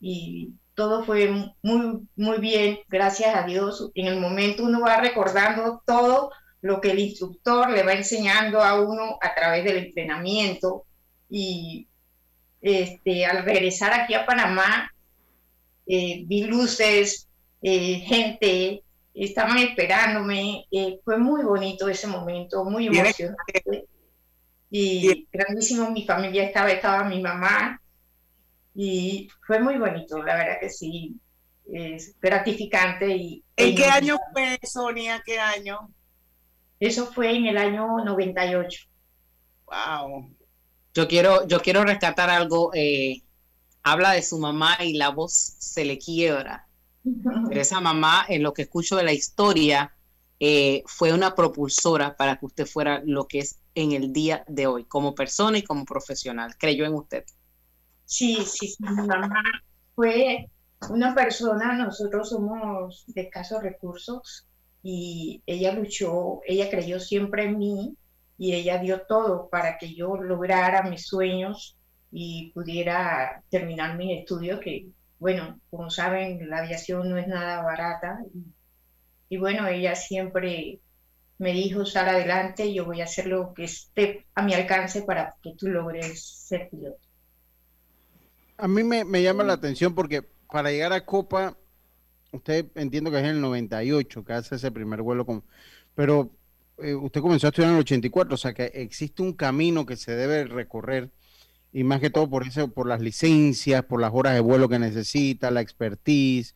[0.00, 3.90] y todo fue muy, muy bien, gracias a Dios.
[3.94, 8.80] En el momento uno va recordando todo lo que el instructor le va enseñando a
[8.80, 10.84] uno a través del entrenamiento
[11.30, 11.86] y
[12.60, 14.92] este, al regresar aquí a Panamá,
[15.86, 17.28] eh, vi luces,
[17.62, 18.82] eh, gente,
[19.14, 23.86] estaban esperándome, eh, fue muy bonito ese momento, muy emocionante
[24.70, 27.80] y grandísimo, mi familia estaba, estaba mi mamá
[28.74, 31.16] y fue muy bonito, la verdad que sí,
[31.72, 33.44] es gratificante y...
[33.56, 35.22] ¿En qué año fue, Sonia?
[35.24, 35.90] ¿Qué año?
[36.80, 38.88] Eso fue en el año 98.
[39.66, 40.34] Wow.
[40.94, 42.70] Yo quiero, yo quiero rescatar algo.
[42.74, 43.22] eh,
[43.82, 46.66] habla de su mamá y la voz se le quiebra.
[47.48, 49.96] Pero esa mamá, en lo que escucho de la historia,
[50.40, 54.66] eh, fue una propulsora para que usted fuera lo que es en el día de
[54.66, 56.56] hoy, como persona y como profesional.
[56.58, 57.24] Creyó en usted.
[58.04, 59.42] Sí, sí, sí, mi mamá
[59.94, 60.50] fue
[60.90, 64.47] una persona, nosotros somos de escasos recursos
[64.82, 67.96] y ella luchó, ella creyó siempre en mí
[68.38, 71.76] y ella dio todo para que yo lograra mis sueños
[72.10, 74.86] y pudiera terminar mis estudios, que
[75.18, 80.80] bueno, como saben, la aviación no es nada barata y, y bueno, ella siempre
[81.38, 85.36] me dijo, sal adelante, yo voy a hacer lo que esté a mi alcance para
[85.42, 86.98] que tú logres ser piloto.
[88.56, 91.56] A mí me, me llama la atención porque para llegar a Copa,
[92.32, 95.44] usted entiendo que es en el 98 que hace ese primer vuelo con,
[95.94, 96.30] pero
[96.78, 99.96] eh, usted comenzó a estudiar en el 84, o sea que existe un camino que
[99.96, 101.10] se debe recorrer
[101.72, 104.78] y más que todo por eso, por las licencias, por las horas de vuelo que
[104.78, 106.54] necesita, la expertise.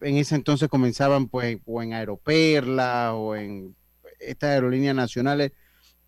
[0.00, 3.74] En ese entonces comenzaban pues o en Aeroperla o en
[4.20, 5.52] estas aerolíneas nacionales.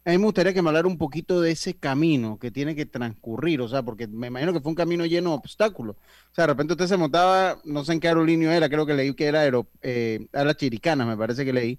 [0.08, 2.86] A mí me gustaría que me hablara un poquito de ese camino que tiene que
[2.86, 5.96] transcurrir, o sea, porque me imagino que fue un camino lleno de obstáculos.
[5.96, 8.94] O sea, de repente usted se montaba, no sé en qué aerolínea era, creo que
[8.94, 11.78] leí que era aero, eh, a las Chiricanas, me parece que leí.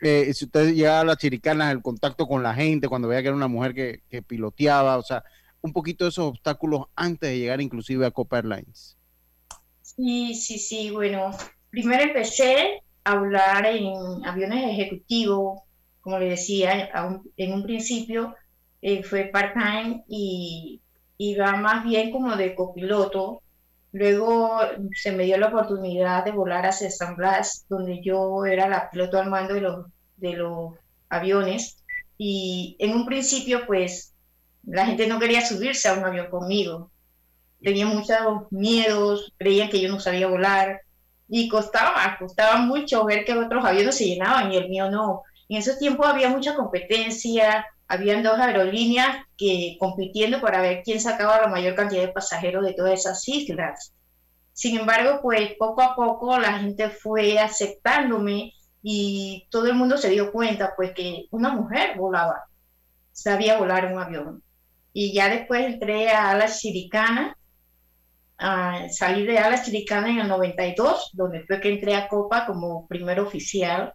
[0.00, 3.28] Eh, si usted llegaba a las Chiricanas, el contacto con la gente, cuando veía que
[3.28, 5.22] era una mujer que, que piloteaba, o sea,
[5.60, 8.96] un poquito de esos obstáculos antes de llegar inclusive a Copa Airlines.
[9.82, 11.30] Sí, sí, sí, bueno,
[11.68, 15.60] primero empecé a volar en aviones ejecutivos,
[16.04, 16.90] como le decía
[17.38, 18.34] en un principio,
[18.82, 20.82] eh, fue part-time y
[21.16, 23.40] iba más bien como de copiloto.
[23.92, 24.60] Luego
[24.92, 29.18] se me dio la oportunidad de volar hacia San Blas, donde yo era la piloto
[29.18, 29.86] al mando de los,
[30.18, 30.74] de los
[31.08, 31.82] aviones.
[32.18, 34.12] Y en un principio, pues,
[34.62, 36.90] la gente no quería subirse a un avión conmigo.
[37.62, 38.18] Tenía muchos
[38.50, 40.82] miedos, creían que yo no sabía volar
[41.28, 45.22] y costaba, costaba mucho ver que otros aviones se llenaban y el mío no.
[45.48, 51.40] En ese tiempo había mucha competencia, habían dos aerolíneas que compitiendo para ver quién sacaba
[51.42, 53.92] la mayor cantidad de pasajeros de todas esas islas.
[54.52, 60.10] Sin embargo, pues poco a poco la gente fue aceptándome y todo el mundo se
[60.10, 62.44] dio cuenta pues que una mujer volaba,
[63.12, 64.42] sabía volar un avión.
[64.92, 67.36] Y ya después entré a Alas Chiricana,
[68.90, 73.18] salí de Alas Chiricana en el 92, donde fue que entré a Copa como primer
[73.20, 73.94] oficial.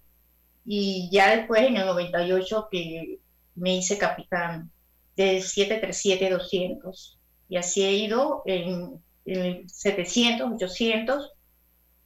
[0.65, 3.19] Y ya después en el 98 que
[3.55, 4.71] me hice capitán
[5.15, 7.17] de 737-200
[7.49, 11.31] y así he ido en, en 700, 800,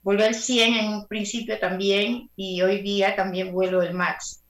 [0.01, 4.41] volví al 100 en un principio también y hoy día también vuelo el MAX.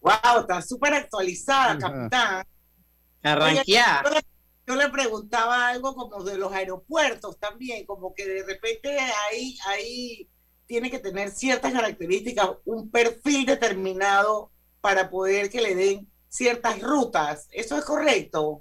[0.00, 2.46] Wow, está súper actualizada, capitán.
[3.22, 4.04] Arranquear.
[4.04, 4.20] Yo,
[4.68, 10.28] yo, le preguntaba algo como de los aeropuertos también, como que de repente ahí, ahí
[10.70, 17.48] tiene que tener ciertas características, un perfil determinado para poder que le den ciertas rutas.
[17.50, 18.60] ¿Eso es correcto?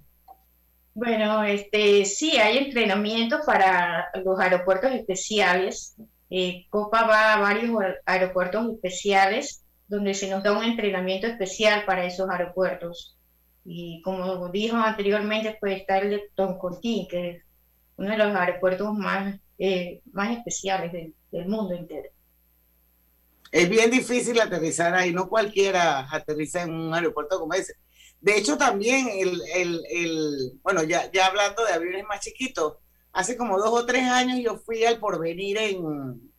[0.95, 5.97] Bueno, este, sí, hay entrenamiento para los aeropuertos especiales.
[6.31, 12.05] Eh, Copa va a varios aeropuertos especiales donde se nos da un entrenamiento especial para
[12.05, 13.19] esos aeropuertos.
[13.63, 17.43] Y como dijo anteriormente, pues está el de Toncontín, que es
[17.97, 21.13] uno de los aeropuertos más, eh, más especiales del,
[21.47, 22.09] mundo entero
[23.51, 27.75] es bien difícil aterrizar ahí, no cualquiera aterriza en un aeropuerto como ese.
[28.21, 32.75] De hecho, también el, el, el bueno, ya, ya hablando de aviones más chiquitos,
[33.11, 36.31] hace como dos o tres años yo fui al porvenir en,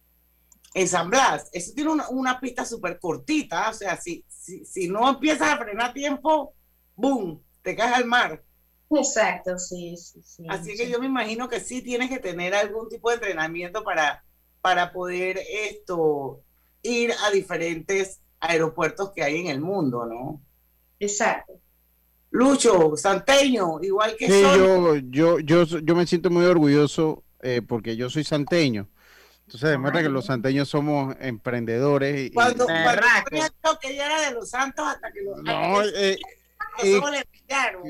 [0.74, 1.48] en San Blas.
[1.52, 5.58] Eso tiene una, una pista súper cortita, o sea, si, si, si, no empiezas a
[5.58, 6.54] frenar a tiempo,
[6.94, 8.44] ¡boom!, te caes al mar.
[8.90, 10.44] Exacto, sí, sí, sí.
[10.48, 14.24] Así que yo me imagino que sí tienes que tener algún tipo de entrenamiento para,
[14.60, 16.40] para poder esto
[16.82, 20.40] ir a diferentes aeropuertos que hay en el mundo, ¿no?
[20.98, 21.52] Exacto.
[22.30, 27.96] Lucho, santeño, igual que sí, yo, yo, yo, yo me siento muy orgulloso eh, porque
[27.96, 28.88] yo soy santeño.
[29.46, 32.28] Entonces demuestra que los santeños somos emprendedores.
[32.28, 36.18] Y, cuando, cuando que ya era de los santos hasta que los no, eh,
[36.84, 37.00] eh,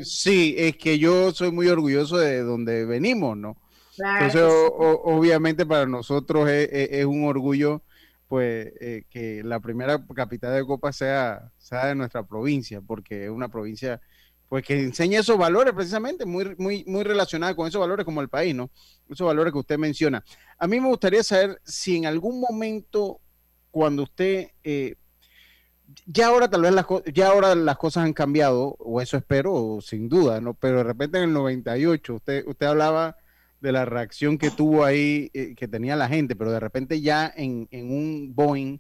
[0.02, 3.56] sí, es que yo soy muy orgulloso de donde venimos, ¿no?
[3.96, 7.82] Claro Entonces, o, obviamente para nosotros es, es, es un orgullo
[8.30, 13.30] pues eh, que la primera capital de Copa sea, sea de nuestra provincia, porque es
[13.30, 14.00] una provincia
[14.48, 18.28] pues que enseña esos valores precisamente, muy, muy, muy relacionada con esos valores como el
[18.28, 18.70] país, ¿no?
[19.08, 20.24] Esos valores que usted menciona.
[20.58, 23.20] A mí me gustaría saber si en algún momento,
[23.72, 24.94] cuando usted, eh,
[26.06, 30.08] ya ahora tal vez las, ya ahora las cosas han cambiado, o eso espero, sin
[30.08, 30.54] duda, ¿no?
[30.54, 33.16] Pero de repente en el 98, usted, usted hablaba
[33.60, 37.32] de la reacción que tuvo ahí, eh, que tenía la gente, pero de repente ya
[37.36, 38.78] en, en, un Boeing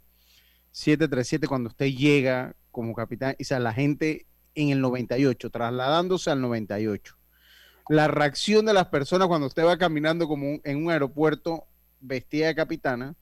[0.72, 6.40] 737, cuando usted llega como capitán, y sea, la gente en el 98, trasladándose al
[6.40, 7.16] 98,
[7.88, 11.66] la reacción de las personas cuando usted va caminando como en un aeropuerto
[12.00, 13.16] vestida de capitana,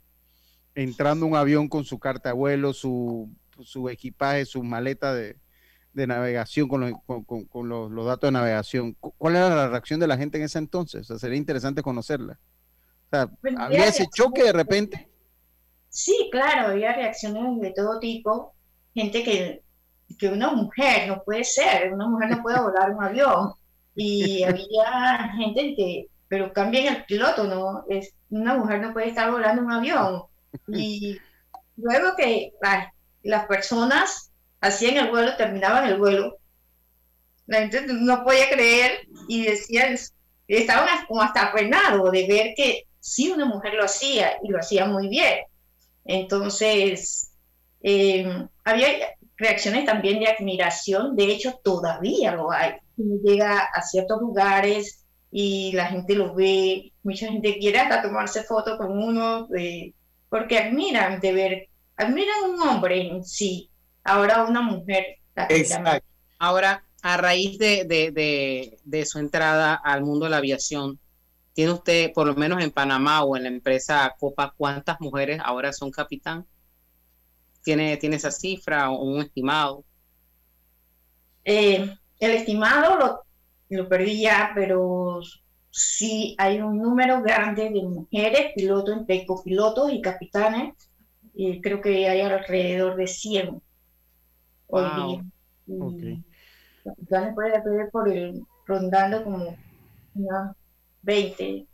[0.74, 3.30] entrando un avión con su carta de su,
[3.64, 5.36] su equipaje, su maleta de,
[5.92, 8.94] de navegación, con, los, con, con los, los, datos de navegación.
[8.94, 11.02] ¿Cuál era la reacción de la gente en ese entonces?
[11.02, 12.38] O sea, sería interesante conocerla.
[13.06, 15.08] O sea, pues, ¿Había ese choque de repente?
[15.88, 18.54] Sí, claro, había reacciones de todo tipo.
[18.94, 19.62] Gente que,
[20.18, 23.52] que una mujer no puede ser, una mujer no puede volar un avión.
[23.94, 27.84] Y había gente que, pero cambien el piloto, ¿no?
[27.88, 30.22] Es, una mujer no puede estar volando un avión.
[30.68, 31.18] Y
[31.76, 32.88] luego que las,
[33.28, 36.38] las personas hacían el vuelo, terminaban el vuelo.
[37.46, 39.98] La gente no podía creer y decían,
[40.46, 44.86] estaban como hasta apenados de ver que sí una mujer lo hacía y lo hacía
[44.86, 45.40] muy bien.
[46.06, 47.30] Entonces,
[47.82, 48.88] eh, había
[49.36, 52.72] reacciones también de admiración, de hecho todavía lo hay.
[52.96, 58.78] Llega a ciertos lugares y la gente lo ve, mucha gente quiere hasta tomarse fotos
[58.78, 59.94] con uno, de,
[60.30, 61.68] porque admiran de ver,
[61.98, 63.70] admiran un hombre en sí,
[64.04, 65.18] ahora una mujer.
[66.38, 70.98] Ahora, a raíz de, de, de, su entrada al mundo de la aviación,
[71.58, 75.72] ¿Tiene usted, por lo menos en Panamá o en la empresa Copa, cuántas mujeres ahora
[75.72, 76.46] son capitán?
[77.64, 79.84] ¿Tiene, tiene esa cifra o un estimado?
[81.44, 83.22] Eh, el estimado lo,
[83.70, 85.18] lo perdí ya, pero
[85.68, 90.74] sí hay un número grande de mujeres, pilotos, copilotos y capitanes.
[91.40, 93.62] Y creo que hay alrededor de 100
[94.66, 95.08] hoy Wow.
[95.08, 95.24] día.
[95.80, 96.02] Ok.
[96.02, 96.24] Y
[96.84, 99.56] capitanes puede ver por el, rondando como
[100.16, 100.56] unas
[101.02, 101.64] 20,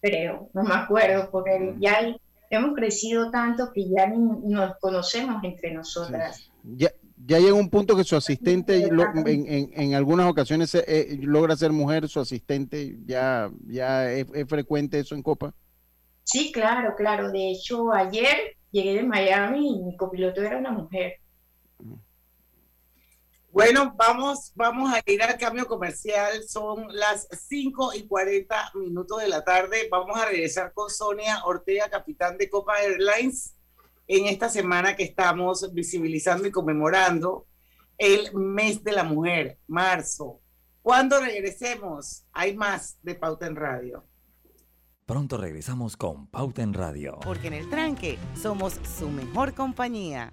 [0.00, 2.16] creo, no me acuerdo, porque ya hay-
[2.50, 4.18] hemos crecido tanto que ya ni
[4.52, 6.50] nos conocemos entre nosotras.
[6.64, 6.90] Ya,
[7.24, 11.16] ya llega un punto que su asistente lo- en, en- en algunas ocasiones eh, eh,
[11.22, 15.54] logra ser mujer, su asistente, ya, ya es, es frecuente eso en Copa.
[16.26, 17.30] Sí, claro, claro.
[17.30, 21.20] De hecho, ayer llegué de Miami y mi copiloto era una mujer.
[23.52, 26.42] Bueno, vamos, vamos a ir al cambio comercial.
[26.48, 29.88] Son las 5 y 40 minutos de la tarde.
[29.88, 33.54] Vamos a regresar con Sonia Ortega, capitán de Copa Airlines,
[34.08, 37.46] en esta semana que estamos visibilizando y conmemorando
[37.98, 40.40] el mes de la mujer, marzo.
[40.82, 44.04] Cuando regresemos, hay más de Pauta en Radio.
[45.06, 47.20] Pronto regresamos con Pauta en Radio.
[47.22, 50.32] Porque en el tranque somos su mejor compañía.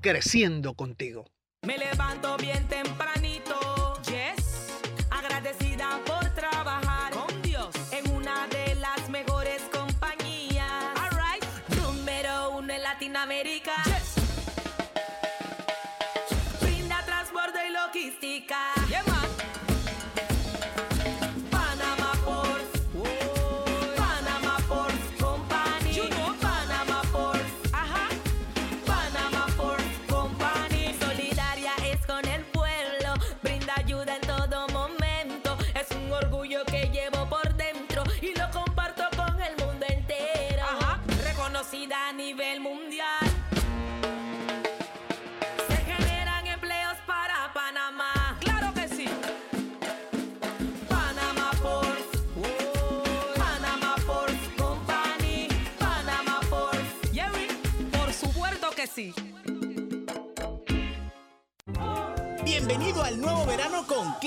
[0.00, 1.24] creciendo contigo.
[1.66, 3.58] Me levanto bien tempranito,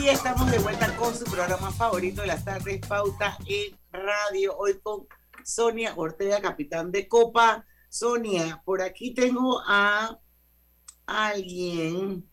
[0.00, 4.56] Y estamos de vuelta con su programa favorito de las tardes, Pauta en Radio.
[4.56, 5.06] Hoy con
[5.44, 7.66] Sonia Ortega, capitán de Copa.
[7.90, 10.18] Sonia, por aquí tengo a
[11.04, 12.26] alguien.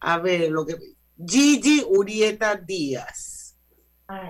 [0.00, 0.76] A ver, lo que.
[1.24, 3.56] Gigi Urieta Díaz.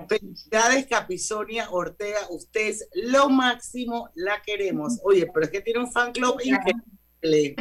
[0.07, 2.21] Felicidades, Capisonia Ortega.
[2.29, 4.99] Usted es lo máximo, la queremos.
[5.05, 7.57] Oye, pero es que tiene un fan club increíble.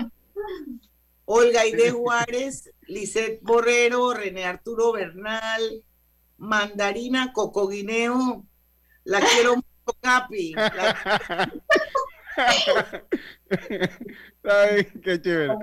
[1.24, 5.84] Olga Aide Juárez, Lisette Borrero, René Arturo Bernal,
[6.38, 8.46] Mandarina Cocoguineo.
[9.06, 10.54] La quiero mucho, Capi.
[10.54, 11.52] La-
[14.44, 15.54] Ay, qué chévere.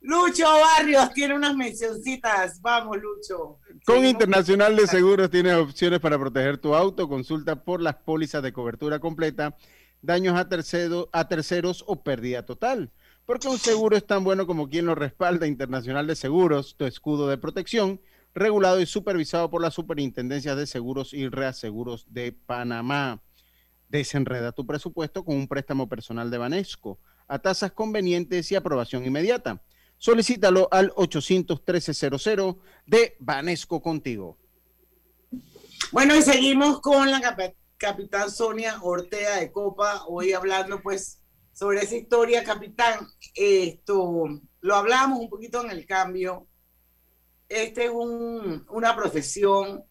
[0.00, 2.60] Lucho Barrios tiene unas mencioncitas.
[2.60, 3.58] Vamos, Lucho.
[3.84, 7.08] Con Internacional de Seguros tienes opciones para proteger tu auto.
[7.08, 9.56] Consulta por las pólizas de cobertura completa,
[10.00, 12.92] daños a, tercero- a terceros o pérdida total.
[13.28, 15.46] Porque un seguro es tan bueno como quien lo respalda.
[15.46, 18.00] Internacional de Seguros, tu escudo de protección.
[18.34, 23.20] regulado y supervisado por la Superintendencia de Seguros y Reaseguros de Panamá.
[23.90, 29.62] Desenreda tu presupuesto con un préstamo personal de Banesco a tasas convenientes y aprobación inmediata.
[29.98, 32.56] Solicítalo al 813-00
[32.86, 34.38] de Banesco contigo.
[35.92, 37.38] Bueno, y seguimos con la cap
[37.76, 41.20] capitán Sonia Ortega de Copa, hoy hablando pues
[41.58, 43.08] sobre esa historia, capitán.
[43.34, 44.28] Esto
[44.60, 46.46] lo hablamos un poquito en el cambio.
[47.48, 49.84] Este es un, una profesión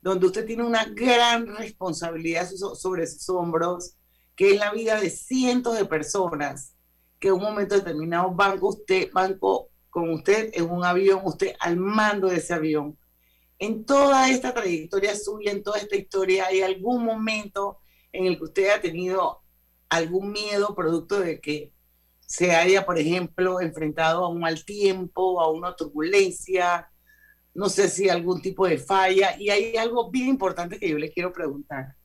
[0.00, 3.96] donde usted tiene una gran responsabilidad sobre sus hombros,
[4.36, 6.76] que es la vida de cientos de personas
[7.18, 11.54] que en un momento determinado van con usted, van con usted en un avión, usted
[11.58, 12.96] al mando de ese avión.
[13.58, 17.80] En toda esta trayectoria suya, en toda esta historia, ¿hay algún momento
[18.12, 19.42] en el que usted ha tenido
[19.88, 21.72] algún miedo producto de que
[22.20, 26.90] se haya, por ejemplo, enfrentado a un mal tiempo, a una turbulencia,
[27.54, 29.34] no sé si algún tipo de falla?
[29.38, 31.96] Y hay algo bien importante que yo le quiero preguntar.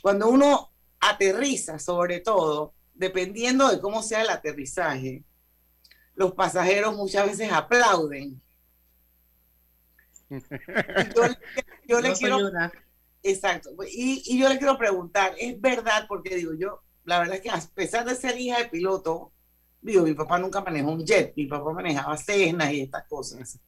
[0.00, 5.24] Cuando uno aterriza, sobre todo, dependiendo de cómo sea el aterrizaje,
[6.14, 8.40] los pasajeros muchas veces aplauden.
[11.88, 12.38] Yo, le quiero,
[13.22, 16.06] exacto, y, y, yo le quiero preguntar, ¿es verdad?
[16.08, 19.32] Porque digo yo, la verdad es que a pesar de ser hija de piloto,
[19.80, 23.58] digo, mi papá nunca manejó un jet, mi papá manejaba Cessna y estas cosas.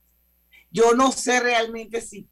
[0.69, 2.29] Yo no sé realmente si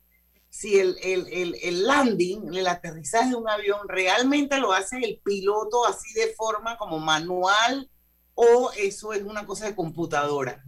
[0.49, 5.21] si el, el, el, el, landing, el aterrizaje de un avión realmente lo hace el
[5.23, 7.89] piloto así de forma como manual
[8.33, 10.63] o eso es una cosa de computadora.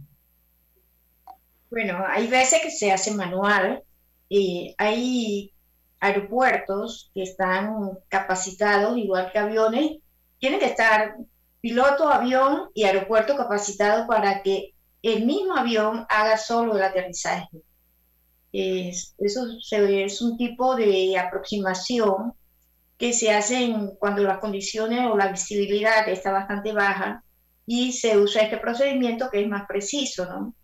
[1.70, 3.82] Bueno, hay veces que se hace manual
[4.28, 5.54] y hay
[6.00, 9.98] aeropuertos que están capacitados igual que aviones,
[10.40, 11.16] tienen que estar
[11.60, 17.62] piloto, avión y aeropuerto capacitado para que el mismo avión haga solo el aterrizaje
[18.52, 22.32] es, eso es un tipo de aproximación
[22.98, 27.24] que se hace cuando las condiciones o la visibilidad está bastante baja
[27.66, 30.54] y se usa este procedimiento que es más preciso, ¿no?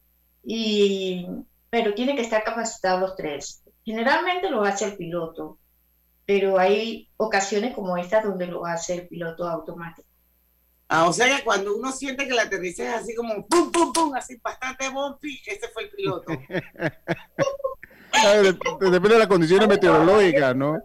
[0.44, 1.26] Y,
[1.70, 3.62] pero tiene que estar capacitados los tres.
[3.84, 5.58] Generalmente lo hace el piloto,
[6.26, 10.08] pero hay ocasiones como esta donde lo hace el piloto automático.
[10.88, 13.92] Ah, o sea que cuando uno siente que la aterrizaje es así como pum, pum,
[13.92, 16.32] pum, así bastante bumpy, ese fue el piloto.
[18.80, 20.78] Depende de las condiciones meteorológicas, ¿no?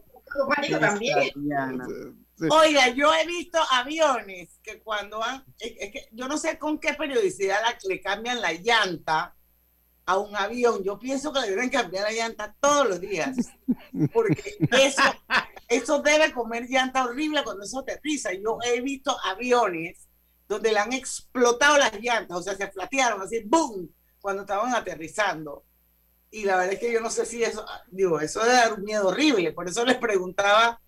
[2.49, 6.93] Oiga, yo he visto aviones que cuando van, es, que yo no sé con qué
[6.93, 9.35] periodicidad le cambian la llanta
[10.05, 10.83] a un avión.
[10.83, 13.35] Yo pienso que le deben cambiar la llanta todos los días,
[14.13, 15.01] porque eso,
[15.67, 18.33] eso debe comer llanta horrible cuando eso aterriza.
[18.33, 20.07] Yo he visto aviones
[20.47, 23.89] donde le han explotado las llantas, o sea, se flatearon así, ¡boom!,
[24.19, 25.65] cuando estaban aterrizando
[26.31, 28.83] y la verdad es que yo no sé si eso, digo, eso debe dar un
[28.83, 30.81] miedo horrible, por eso les preguntaba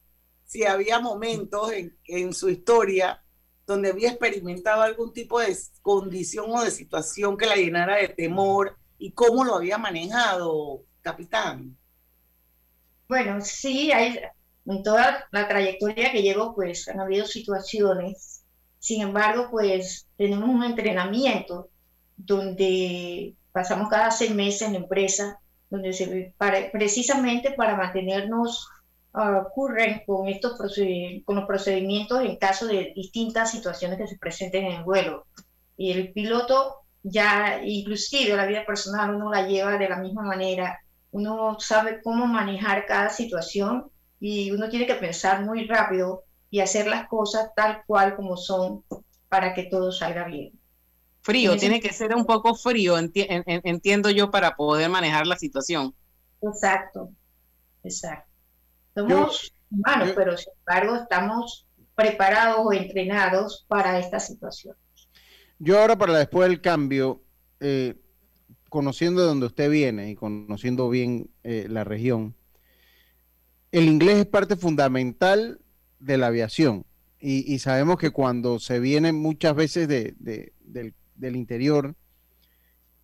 [0.46, 3.22] si había momentos en, en su historia
[3.66, 8.78] donde había experimentado algún tipo de condición o de situación que la llenara de temor
[9.04, 11.76] y cómo lo había manejado, capitán.
[13.10, 14.18] Bueno, sí, hay,
[14.66, 18.46] en toda la trayectoria que llevo, pues han habido situaciones.
[18.80, 21.70] Sin embargo, pues tenemos un entrenamiento
[22.16, 25.38] donde pasamos cada seis meses en la empresa,
[25.70, 28.70] donde se, para, precisamente para mantenernos
[29.16, 30.54] uh, con, estos
[31.26, 35.28] con los procedimientos en caso de distintas situaciones que se presenten en el vuelo.
[35.76, 40.80] Y el piloto ya, inclusive la vida personal, uno la lleva de la misma manera,
[41.12, 46.88] uno sabe cómo manejar cada situación y uno tiene que pensar muy rápido y hacer
[46.88, 48.84] las cosas tal cual como son
[49.28, 50.54] para que todo salga bien.
[51.22, 55.96] Frío, tiene que ser un poco frío, entiendo yo, para poder manejar la situación.
[56.42, 57.10] Exacto,
[57.84, 58.30] exacto.
[58.94, 64.76] Somos humanos, pero sin embargo estamos preparados o entrenados para esta situación.
[65.64, 67.24] Yo ahora para después del cambio,
[67.62, 67.96] eh,
[68.68, 72.36] conociendo de donde usted viene y conociendo bien eh, la región,
[73.72, 75.62] el inglés es parte fundamental
[76.00, 76.86] de la aviación.
[77.18, 80.14] Y, sabemos que cuando se viene muchas veces de,
[81.16, 81.96] del interior,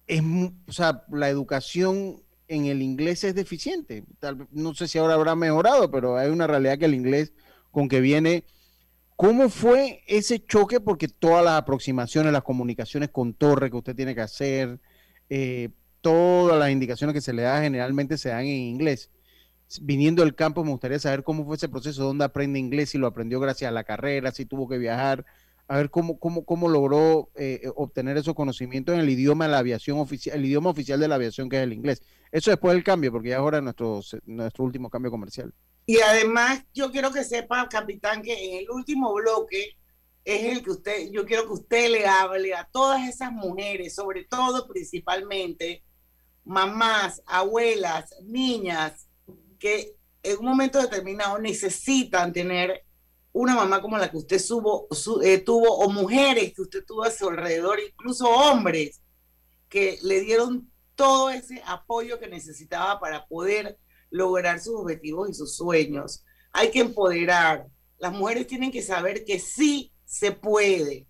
[0.05, 0.21] es,
[0.67, 4.03] o sea, la educación en el inglés es deficiente.
[4.51, 7.31] No sé si ahora habrá mejorado, pero hay una realidad que el inglés
[7.71, 8.43] con que viene.
[9.19, 10.79] ¿Cómo fue ese choque?
[10.79, 14.79] Porque todas las aproximaciones, las comunicaciones con torre que usted tiene que hacer,
[15.29, 19.11] eh, todas las indicaciones que se le da generalmente se dan en inglés.
[19.81, 23.07] Viniendo del campo, me gustaría saber cómo fue ese proceso, dónde aprende inglés, si lo
[23.07, 25.25] aprendió gracias a la carrera, si tuvo que viajar
[25.67, 29.57] a ver cómo, cómo, cómo logró eh, obtener esos conocimientos en el idioma de la
[29.57, 32.03] aviación oficial, el idioma oficial de la aviación que es el inglés.
[32.31, 35.53] Eso después del cambio, porque ya es ahora nuestro, nuestro último cambio comercial.
[35.85, 39.75] Y además, yo quiero que sepa, capitán, que en el último bloque
[40.23, 44.25] es el que usted, yo quiero que usted le hable a todas esas mujeres, sobre
[44.25, 45.83] todo principalmente
[46.45, 49.07] mamás, abuelas, niñas,
[49.57, 52.83] que en un momento determinado necesitan tener
[53.31, 54.87] una mamá como la que usted subo,
[55.23, 59.01] eh, tuvo, o mujeres que usted tuvo a su alrededor, incluso hombres
[59.69, 63.77] que le dieron todo ese apoyo que necesitaba para poder
[64.09, 66.23] lograr sus objetivos y sus sueños.
[66.51, 67.67] Hay que empoderar.
[67.97, 71.07] Las mujeres tienen que saber que sí se puede,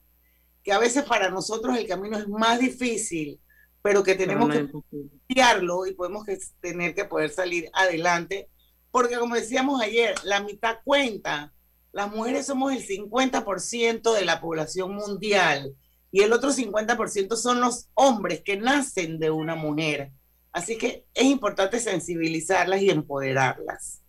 [0.63, 3.39] que a veces para nosotros el camino es más difícil,
[3.81, 8.49] pero que tenemos que cambiarlo y podemos que tener que poder salir adelante,
[8.91, 11.53] porque como decíamos ayer, la mitad cuenta.
[11.91, 15.75] Las mujeres somos el 50% de la población mundial
[16.11, 20.11] y el otro 50% son los hombres que nacen de una mujer.
[20.51, 24.01] Así que es importante sensibilizarlas y empoderarlas.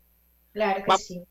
[0.53, 1.22] Claro que sí.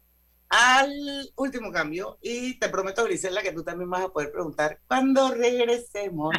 [0.50, 0.92] Al
[1.36, 6.36] último cambio, y te prometo, Grisela, que tú también vas a poder preguntar cuando regresemos.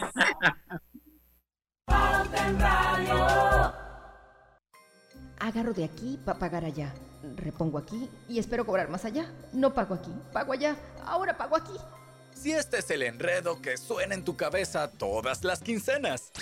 [5.39, 6.93] Agarro de aquí para pagar allá.
[7.37, 9.33] Repongo aquí y espero cobrar más allá.
[9.53, 10.77] No pago aquí, pago allá.
[11.05, 11.75] Ahora pago aquí.
[12.35, 16.33] Si este es el enredo que suena en tu cabeza todas las quincenas.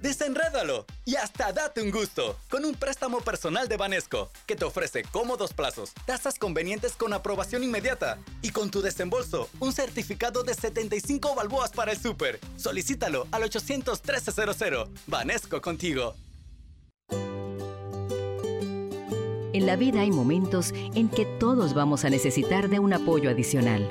[0.00, 5.02] Desenrédalo y hasta date un gusto con un préstamo personal de Banesco que te ofrece
[5.02, 11.34] cómodos plazos, tasas convenientes con aprobación inmediata y con tu desembolso un certificado de 75
[11.34, 12.40] balboas para el súper.
[12.56, 14.88] Solicítalo al 800 1300.
[15.06, 16.14] Banesco contigo.
[19.52, 23.90] En la vida hay momentos en que todos vamos a necesitar de un apoyo adicional.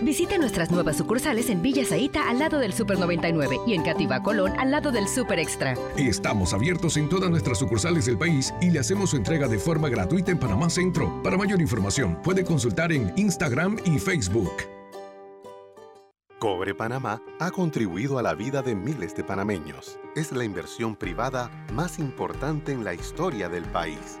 [0.00, 4.22] Visite nuestras nuevas sucursales en Villa Zaita al lado del Super 99 y en Cativa
[4.22, 5.74] Colón al lado del Super Extra.
[5.96, 9.88] Estamos abiertos en todas nuestras sucursales del país y le hacemos su entrega de forma
[9.88, 11.20] gratuita en Panamá Centro.
[11.22, 14.52] Para mayor información, puede consultar en Instagram y Facebook.
[16.38, 19.98] Cobre Panamá ha contribuido a la vida de miles de panameños.
[20.14, 24.20] Es la inversión privada más importante en la historia del país.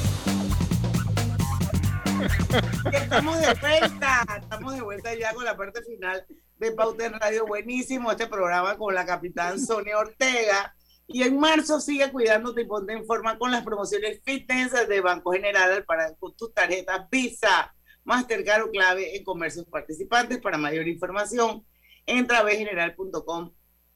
[2.93, 6.25] Estamos de vuelta, estamos de vuelta ya con la parte final
[6.57, 7.47] de Pauta en Radio.
[7.47, 10.75] Buenísimo este programa con la capitán Sonia Ortega.
[11.07, 15.31] Y en marzo sigue cuidándote y ponte en forma con las promociones fitness de Banco
[15.31, 20.39] General para con tus tarjetas Visa, Mastercard o clave en comercios participantes.
[20.39, 21.65] Para mayor información,
[22.05, 23.51] entra a bgeneral.com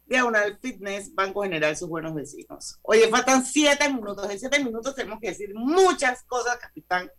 [0.05, 2.79] diagonal fitness, Banco General, sus buenos vecinos.
[2.81, 4.29] Oye, faltan siete minutos.
[4.29, 7.09] En siete minutos tenemos que decir muchas cosas, capitán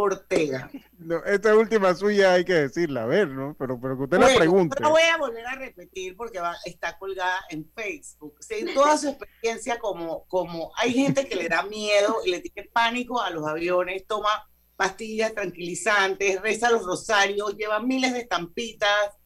[0.00, 0.70] Ortega.
[0.98, 3.56] No, esta última suya hay que decirla, a ver, ¿no?
[3.58, 4.76] Pero, pero que usted la pregunte.
[4.80, 8.36] no voy a volver a repetir porque va, está colgada en Facebook.
[8.40, 12.68] Sí, toda su experiencia como, como hay gente que le da miedo y le tiene
[12.72, 14.28] pánico a los aviones, toma
[14.76, 19.16] pastillas tranquilizantes, reza los rosarios, lleva miles de estampitas,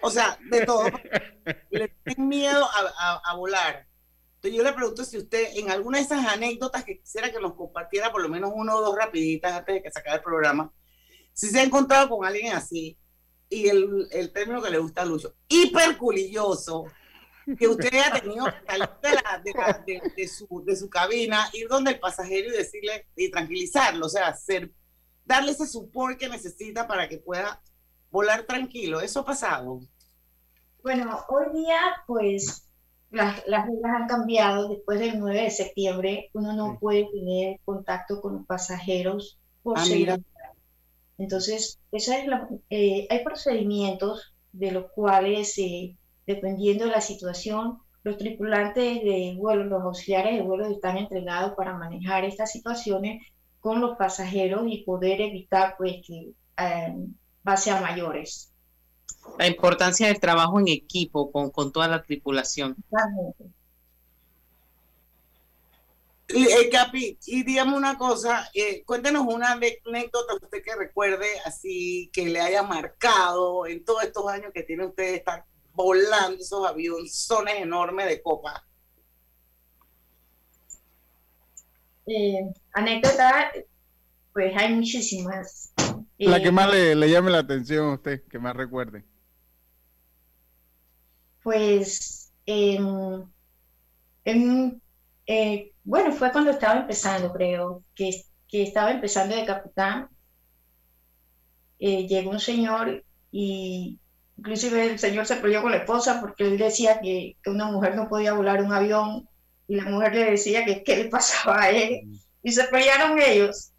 [0.00, 0.84] o sea, de todo.
[1.70, 3.87] le tienen miedo a, a- a volar.
[4.38, 7.54] Entonces yo le pregunto si usted en alguna de esas anécdotas que quisiera que nos
[7.54, 10.72] compartiera por lo menos uno o dos rapiditas antes de que se acabe el programa,
[11.32, 12.96] si se ha encontrado con alguien así,
[13.50, 16.84] y el, el término que le gusta a Lucho, hiperculilloso,
[17.58, 22.48] que usted haya tenido que salir de, su, de su cabina, ir donde el pasajero
[22.48, 24.70] y decirle, y tranquilizarlo, o sea, ser
[25.24, 27.60] darle ese support que necesita para que pueda
[28.10, 29.00] volar tranquilo.
[29.00, 29.80] ¿Eso ha pasado?
[30.82, 32.67] Bueno, hoy día, pues,
[33.10, 34.68] las, las reglas han cambiado.
[34.68, 39.84] Después del 9 de septiembre, uno no puede tener contacto con los pasajeros por Ah,
[39.84, 40.18] seguridad.
[40.18, 40.52] mira.
[41.18, 45.96] Entonces, esa es la- eh, hay procedimientos de los cuales, eh,
[46.26, 51.76] dependiendo de la situación, los tripulantes de vuelo, los auxiliares de vuelo están entrenados para
[51.76, 53.22] manejar estas situaciones
[53.60, 56.94] con los pasajeros y poder evitar pues que eh,
[57.42, 58.52] pase a mayores.
[59.36, 62.76] La importancia del trabajo en equipo con, con toda la tripulación.
[66.28, 72.10] Y, eh, Capi, y dígame una cosa, eh, cuéntenos una anécdota usted que recuerde así
[72.12, 76.66] que le haya marcado en todos estos años que tiene usted de estar volando esos
[76.66, 78.62] avionzones enormes de copa.
[82.06, 83.50] Eh, anécdota,
[84.34, 85.72] pues hay muchísimas.
[86.18, 89.04] La Eh, que más le, le llame la atención a usted, que más recuerde.
[91.48, 92.30] Pues,
[94.24, 94.82] en-
[95.26, 98.10] eh, bueno, fue cuando estaba empezando, creo, que,
[98.48, 100.08] que estaba empezando de capitán.
[101.78, 103.98] Eh, llegó un señor y
[104.36, 107.94] inclusive el señor se peleó con la esposa porque él decía que, que una mujer
[107.96, 109.28] no podía volar un avión
[109.68, 112.02] y la mujer le decía que qué le pasaba a él
[112.42, 113.72] y se pelearon ellos.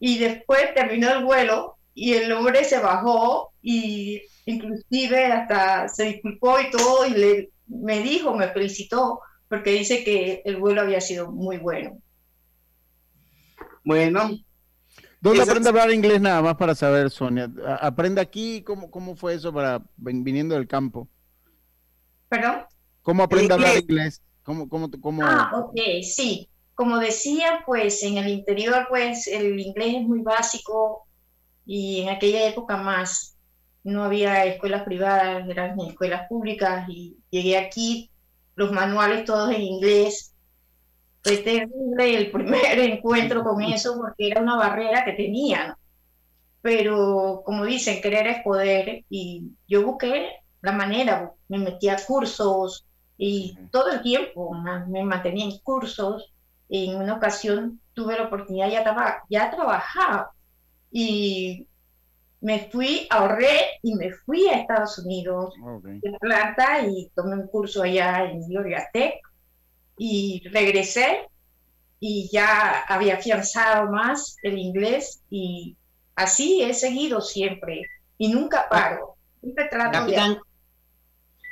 [0.00, 4.22] Y después terminó el vuelo y el hombre se bajó y
[4.52, 10.42] inclusive hasta se disculpó y todo y le, me dijo, me felicitó porque dice que
[10.44, 11.98] el vuelo había sido muy bueno.
[13.84, 14.30] Bueno.
[15.20, 17.50] ¿Dónde Esa- aprende a hablar inglés nada más para saber, Sonia?
[17.80, 18.62] ¿Aprende aquí?
[18.62, 21.08] ¿Cómo, cómo fue eso para viniendo del campo?
[22.28, 22.64] ¿Perdón?
[23.02, 23.88] ¿Cómo aprende a hablar inglés.
[23.88, 24.22] inglés?
[24.42, 25.22] ¿Cómo, cómo, cómo?
[25.24, 26.48] Ah, ok, sí.
[26.74, 31.06] Como decía, pues en el interior, pues el inglés es muy básico
[31.66, 33.37] y en aquella época más
[33.84, 38.10] no había escuelas privadas, eran escuelas públicas y llegué aquí,
[38.56, 40.34] los manuales todos en inglés.
[41.22, 45.74] Fue terrible el primer encuentro con eso porque era una barrera que tenía, ¿no?
[46.62, 50.30] Pero como dicen, querer es poder y yo busqué
[50.62, 54.52] la manera, me metí a cursos y todo el tiempo
[54.88, 56.32] me mantenía en cursos.
[56.68, 60.32] En una ocasión tuve la oportunidad, ya, traba- ya trabajaba
[60.92, 61.67] y
[62.40, 67.82] me fui, ahorré y me fui a Estados Unidos, de Atlanta, y tomé un curso
[67.82, 69.14] allá en Georgia Tech
[69.96, 71.26] y regresé
[72.00, 75.76] y ya había afianzado más el inglés y
[76.14, 77.82] así he seguido siempre
[78.18, 79.16] y nunca paro.
[79.40, 80.38] Siempre trato de Capitán,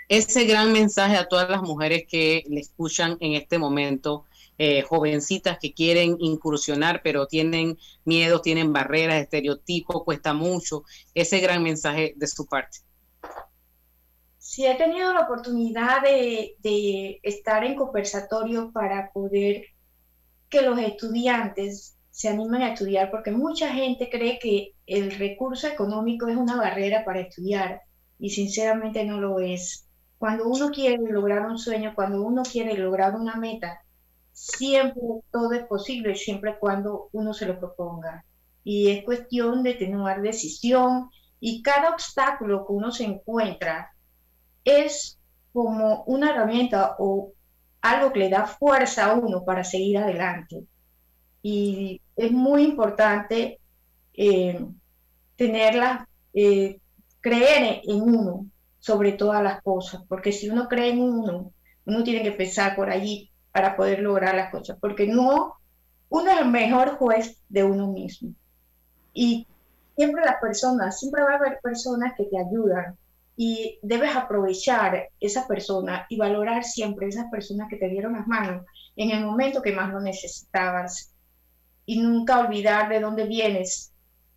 [0.09, 4.26] ese gran mensaje a todas las mujeres que le escuchan en este momento,
[4.59, 10.85] eh, jovencitas que quieren incursionar, pero tienen miedo, tienen barreras, estereotipos, cuesta mucho,
[11.15, 12.79] ese gran mensaje de su parte.
[14.39, 19.65] Sí, he tenido la oportunidad de, de estar en conversatorio para poder
[20.49, 26.29] que los estudiantes se animen a estudiar, porque mucha gente cree que el recurso económico
[26.29, 27.83] es una barrera para estudiar
[28.19, 29.87] y sinceramente no lo es.
[30.17, 33.83] Cuando uno quiere lograr un sueño, cuando uno quiere lograr una meta,
[34.37, 38.23] siempre todo es posible, siempre cuando uno se lo proponga.
[38.63, 41.09] Y es cuestión de tener decisión
[41.41, 43.93] y cada obstáculo que uno se encuentra
[44.63, 45.19] es
[45.55, 47.33] como una herramienta o
[47.81, 50.65] algo que le da fuerza a uno para seguir adelante.
[51.41, 53.59] Y es muy importante
[54.13, 54.67] eh,
[55.37, 56.79] tenerla, eh,
[57.23, 58.47] creer en uno
[58.81, 61.53] sobre todas las cosas, porque si uno cree en uno,
[61.87, 65.55] uno tiene que pensar por allí para poder lograr las cosas, porque no,
[66.11, 68.35] uno es el mejor juez de uno mismo.
[69.15, 69.47] Y
[69.97, 72.99] siempre las personas, siempre va a haber personas que te ayudan
[73.35, 78.67] y debes aprovechar esa persona y valorar siempre esas personas que te dieron las manos
[78.95, 81.15] en el momento que más lo necesitabas
[81.87, 83.91] y nunca olvidar de dónde vienes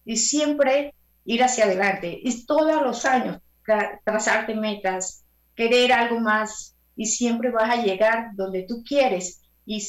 [0.05, 0.95] y siempre
[1.26, 7.50] ir hacia adelante y todos los años tra- trazarte metas, querer algo más y siempre
[7.50, 9.82] vas a llegar donde tú quieres y,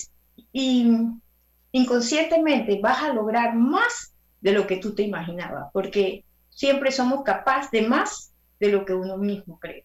[0.53, 0.97] y
[1.73, 7.73] inconscientemente vas a lograr más de lo que tú te imaginabas porque siempre somos capaces
[7.73, 9.85] de más de lo que uno mismo cree.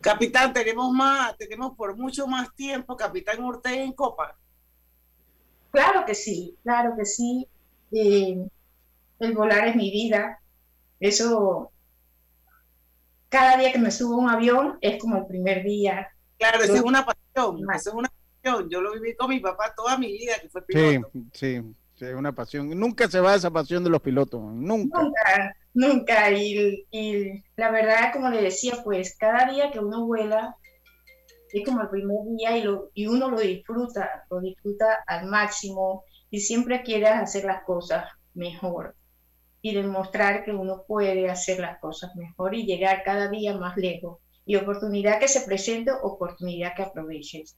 [0.00, 4.38] Capitán, tenemos más, tenemos por mucho más tiempo, Capitán Ortega en Copa.
[5.72, 7.48] Claro que sí, claro que sí.
[7.90, 8.46] Eh,
[9.18, 10.40] el volar es mi vida.
[11.00, 11.72] Eso,
[13.28, 16.08] cada día que me subo a un avión es como el primer día.
[16.40, 18.08] Claro, esa es una pasión, esa es una
[18.42, 18.68] pasión.
[18.70, 21.10] Yo lo viví con mi papá toda mi vida, que fue Sí, piloto.
[21.32, 21.60] sí.
[22.00, 22.70] es una pasión.
[22.70, 25.02] Nunca se va esa pasión de los pilotos, nunca.
[25.02, 26.30] Nunca, nunca.
[26.32, 30.56] Y, y la verdad, como le decía, pues cada día que uno vuela
[31.52, 36.04] es como el primer día y, lo, y uno lo disfruta, lo disfruta al máximo
[36.30, 38.96] y siempre quiere hacer las cosas mejor
[39.60, 44.18] y demostrar que uno puede hacer las cosas mejor y llegar cada día más lejos.
[44.50, 47.56] Y oportunidad que se presente, oportunidad que aproveches.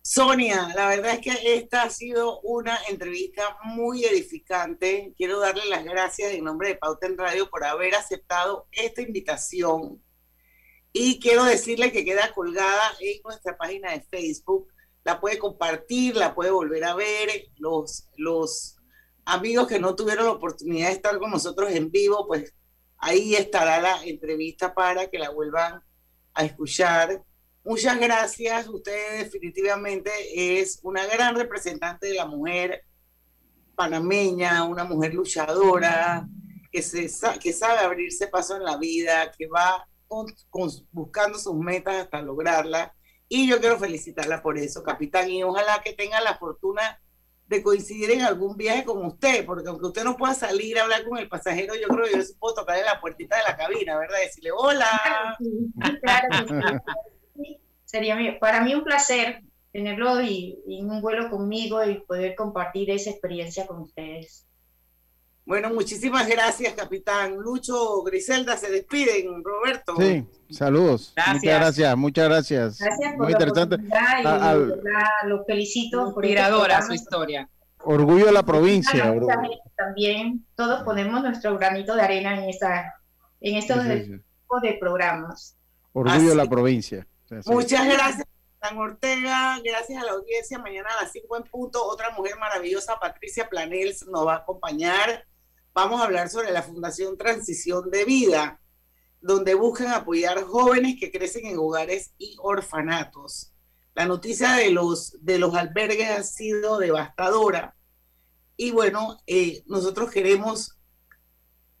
[0.00, 5.12] Sonia, la verdad es que esta ha sido una entrevista muy edificante.
[5.16, 10.00] Quiero darle las gracias en nombre de Pauta en Radio por haber aceptado esta invitación.
[10.92, 14.68] Y quiero decirle que queda colgada en nuestra página de Facebook.
[15.02, 17.48] La puede compartir, la puede volver a ver.
[17.56, 18.76] Los, los
[19.24, 22.54] amigos que no tuvieron la oportunidad de estar con nosotros en vivo, pues
[22.98, 25.82] ahí estará la entrevista para que la vuelvan
[26.34, 27.22] a escuchar.
[27.64, 28.68] Muchas gracias.
[28.68, 30.10] Usted definitivamente
[30.60, 32.82] es una gran representante de la mujer
[33.74, 36.26] panameña, una mujer luchadora,
[36.72, 37.08] que, se,
[37.40, 39.86] que sabe abrirse paso en la vida, que va
[40.92, 42.94] buscando sus metas hasta lograrla.
[43.28, 47.00] Y yo quiero felicitarla por eso, capitán, y ojalá que tenga la fortuna
[47.46, 51.04] de coincidir en algún viaje con usted, porque aunque usted no pueda salir a hablar
[51.04, 53.56] con el pasajero, yo creo que yo sí puedo tocar en la puertita de la
[53.56, 54.18] cabina, ¿verdad?
[54.20, 55.36] Decirle hola.
[56.02, 56.82] Claro,
[57.84, 59.42] Sería para mí un placer
[59.72, 64.45] tenerlo y, en un vuelo conmigo y poder compartir esa experiencia con ustedes.
[65.46, 67.36] Bueno, muchísimas gracias, capitán.
[67.36, 69.94] Lucho, Griselda, se despiden, Roberto.
[69.96, 71.14] Sí, saludos.
[71.16, 72.78] Muchas gracias, muchas gracias.
[72.80, 73.74] Gracias por Muy la interesante.
[73.76, 77.48] oportunidad y A- al- la- los felicito por este Inspiradora su historia.
[77.84, 79.04] orgullo de la provincia.
[79.06, 79.42] Ah,
[79.76, 82.92] también, todos ponemos nuestro granito de arena en esta
[83.40, 84.20] en estos Sí, sí, sí.
[84.40, 85.56] tipos de programas.
[85.92, 87.06] Orgullo de la provincia.
[87.24, 87.50] O sea, sí.
[87.52, 88.26] Muchas gracias,
[88.58, 89.60] Capitán Ortega.
[89.62, 90.58] Gracias a la audiencia.
[90.58, 95.24] Mañana a las 5 en punto, otra mujer maravillosa, Patricia Planels, nos va a acompañar.
[95.76, 98.62] Vamos a hablar sobre la Fundación Transición de Vida,
[99.20, 103.52] donde buscan apoyar jóvenes que crecen en hogares y orfanatos.
[103.94, 107.76] La noticia de los, de los albergues ha sido devastadora.
[108.56, 110.78] Y bueno, eh, nosotros queremos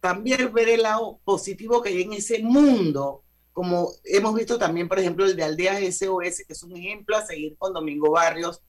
[0.00, 3.24] también ver el lado positivo que hay en ese mundo,
[3.54, 7.24] como hemos visto también, por ejemplo, el de Aldeas SOS, que es un ejemplo a
[7.24, 8.60] seguir con Domingo Barrios,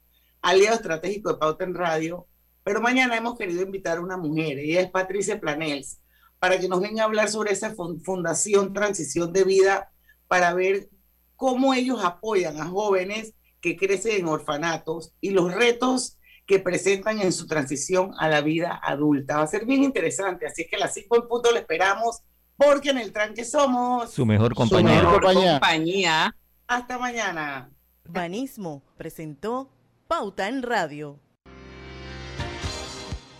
[0.41, 2.27] aliado estratégico de Pauta en Radio.
[2.67, 5.99] Pero mañana hemos querido invitar a una mujer, ella es Patricia Planels,
[6.37, 9.89] para que nos venga a hablar sobre esa fun- fundación Transición de Vida,
[10.27, 10.89] para ver
[11.37, 17.31] cómo ellos apoyan a jóvenes que crecen en orfanatos y los retos que presentan en
[17.31, 19.37] su transición a la vida adulta.
[19.37, 22.19] Va a ser bien interesante, así es que a las 5 en punto le esperamos,
[22.57, 24.95] porque en el tranque somos Su mejor compañía.
[25.03, 25.51] mejor compañía.
[25.53, 26.35] compañía.
[26.67, 27.69] Hasta mañana.
[28.09, 29.69] Banismo presentó
[30.09, 31.21] Pauta en Radio.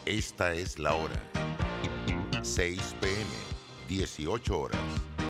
[0.08, 1.22] Esta es la hora.
[2.42, 3.26] 6 pm,
[3.90, 4.80] 18 horas.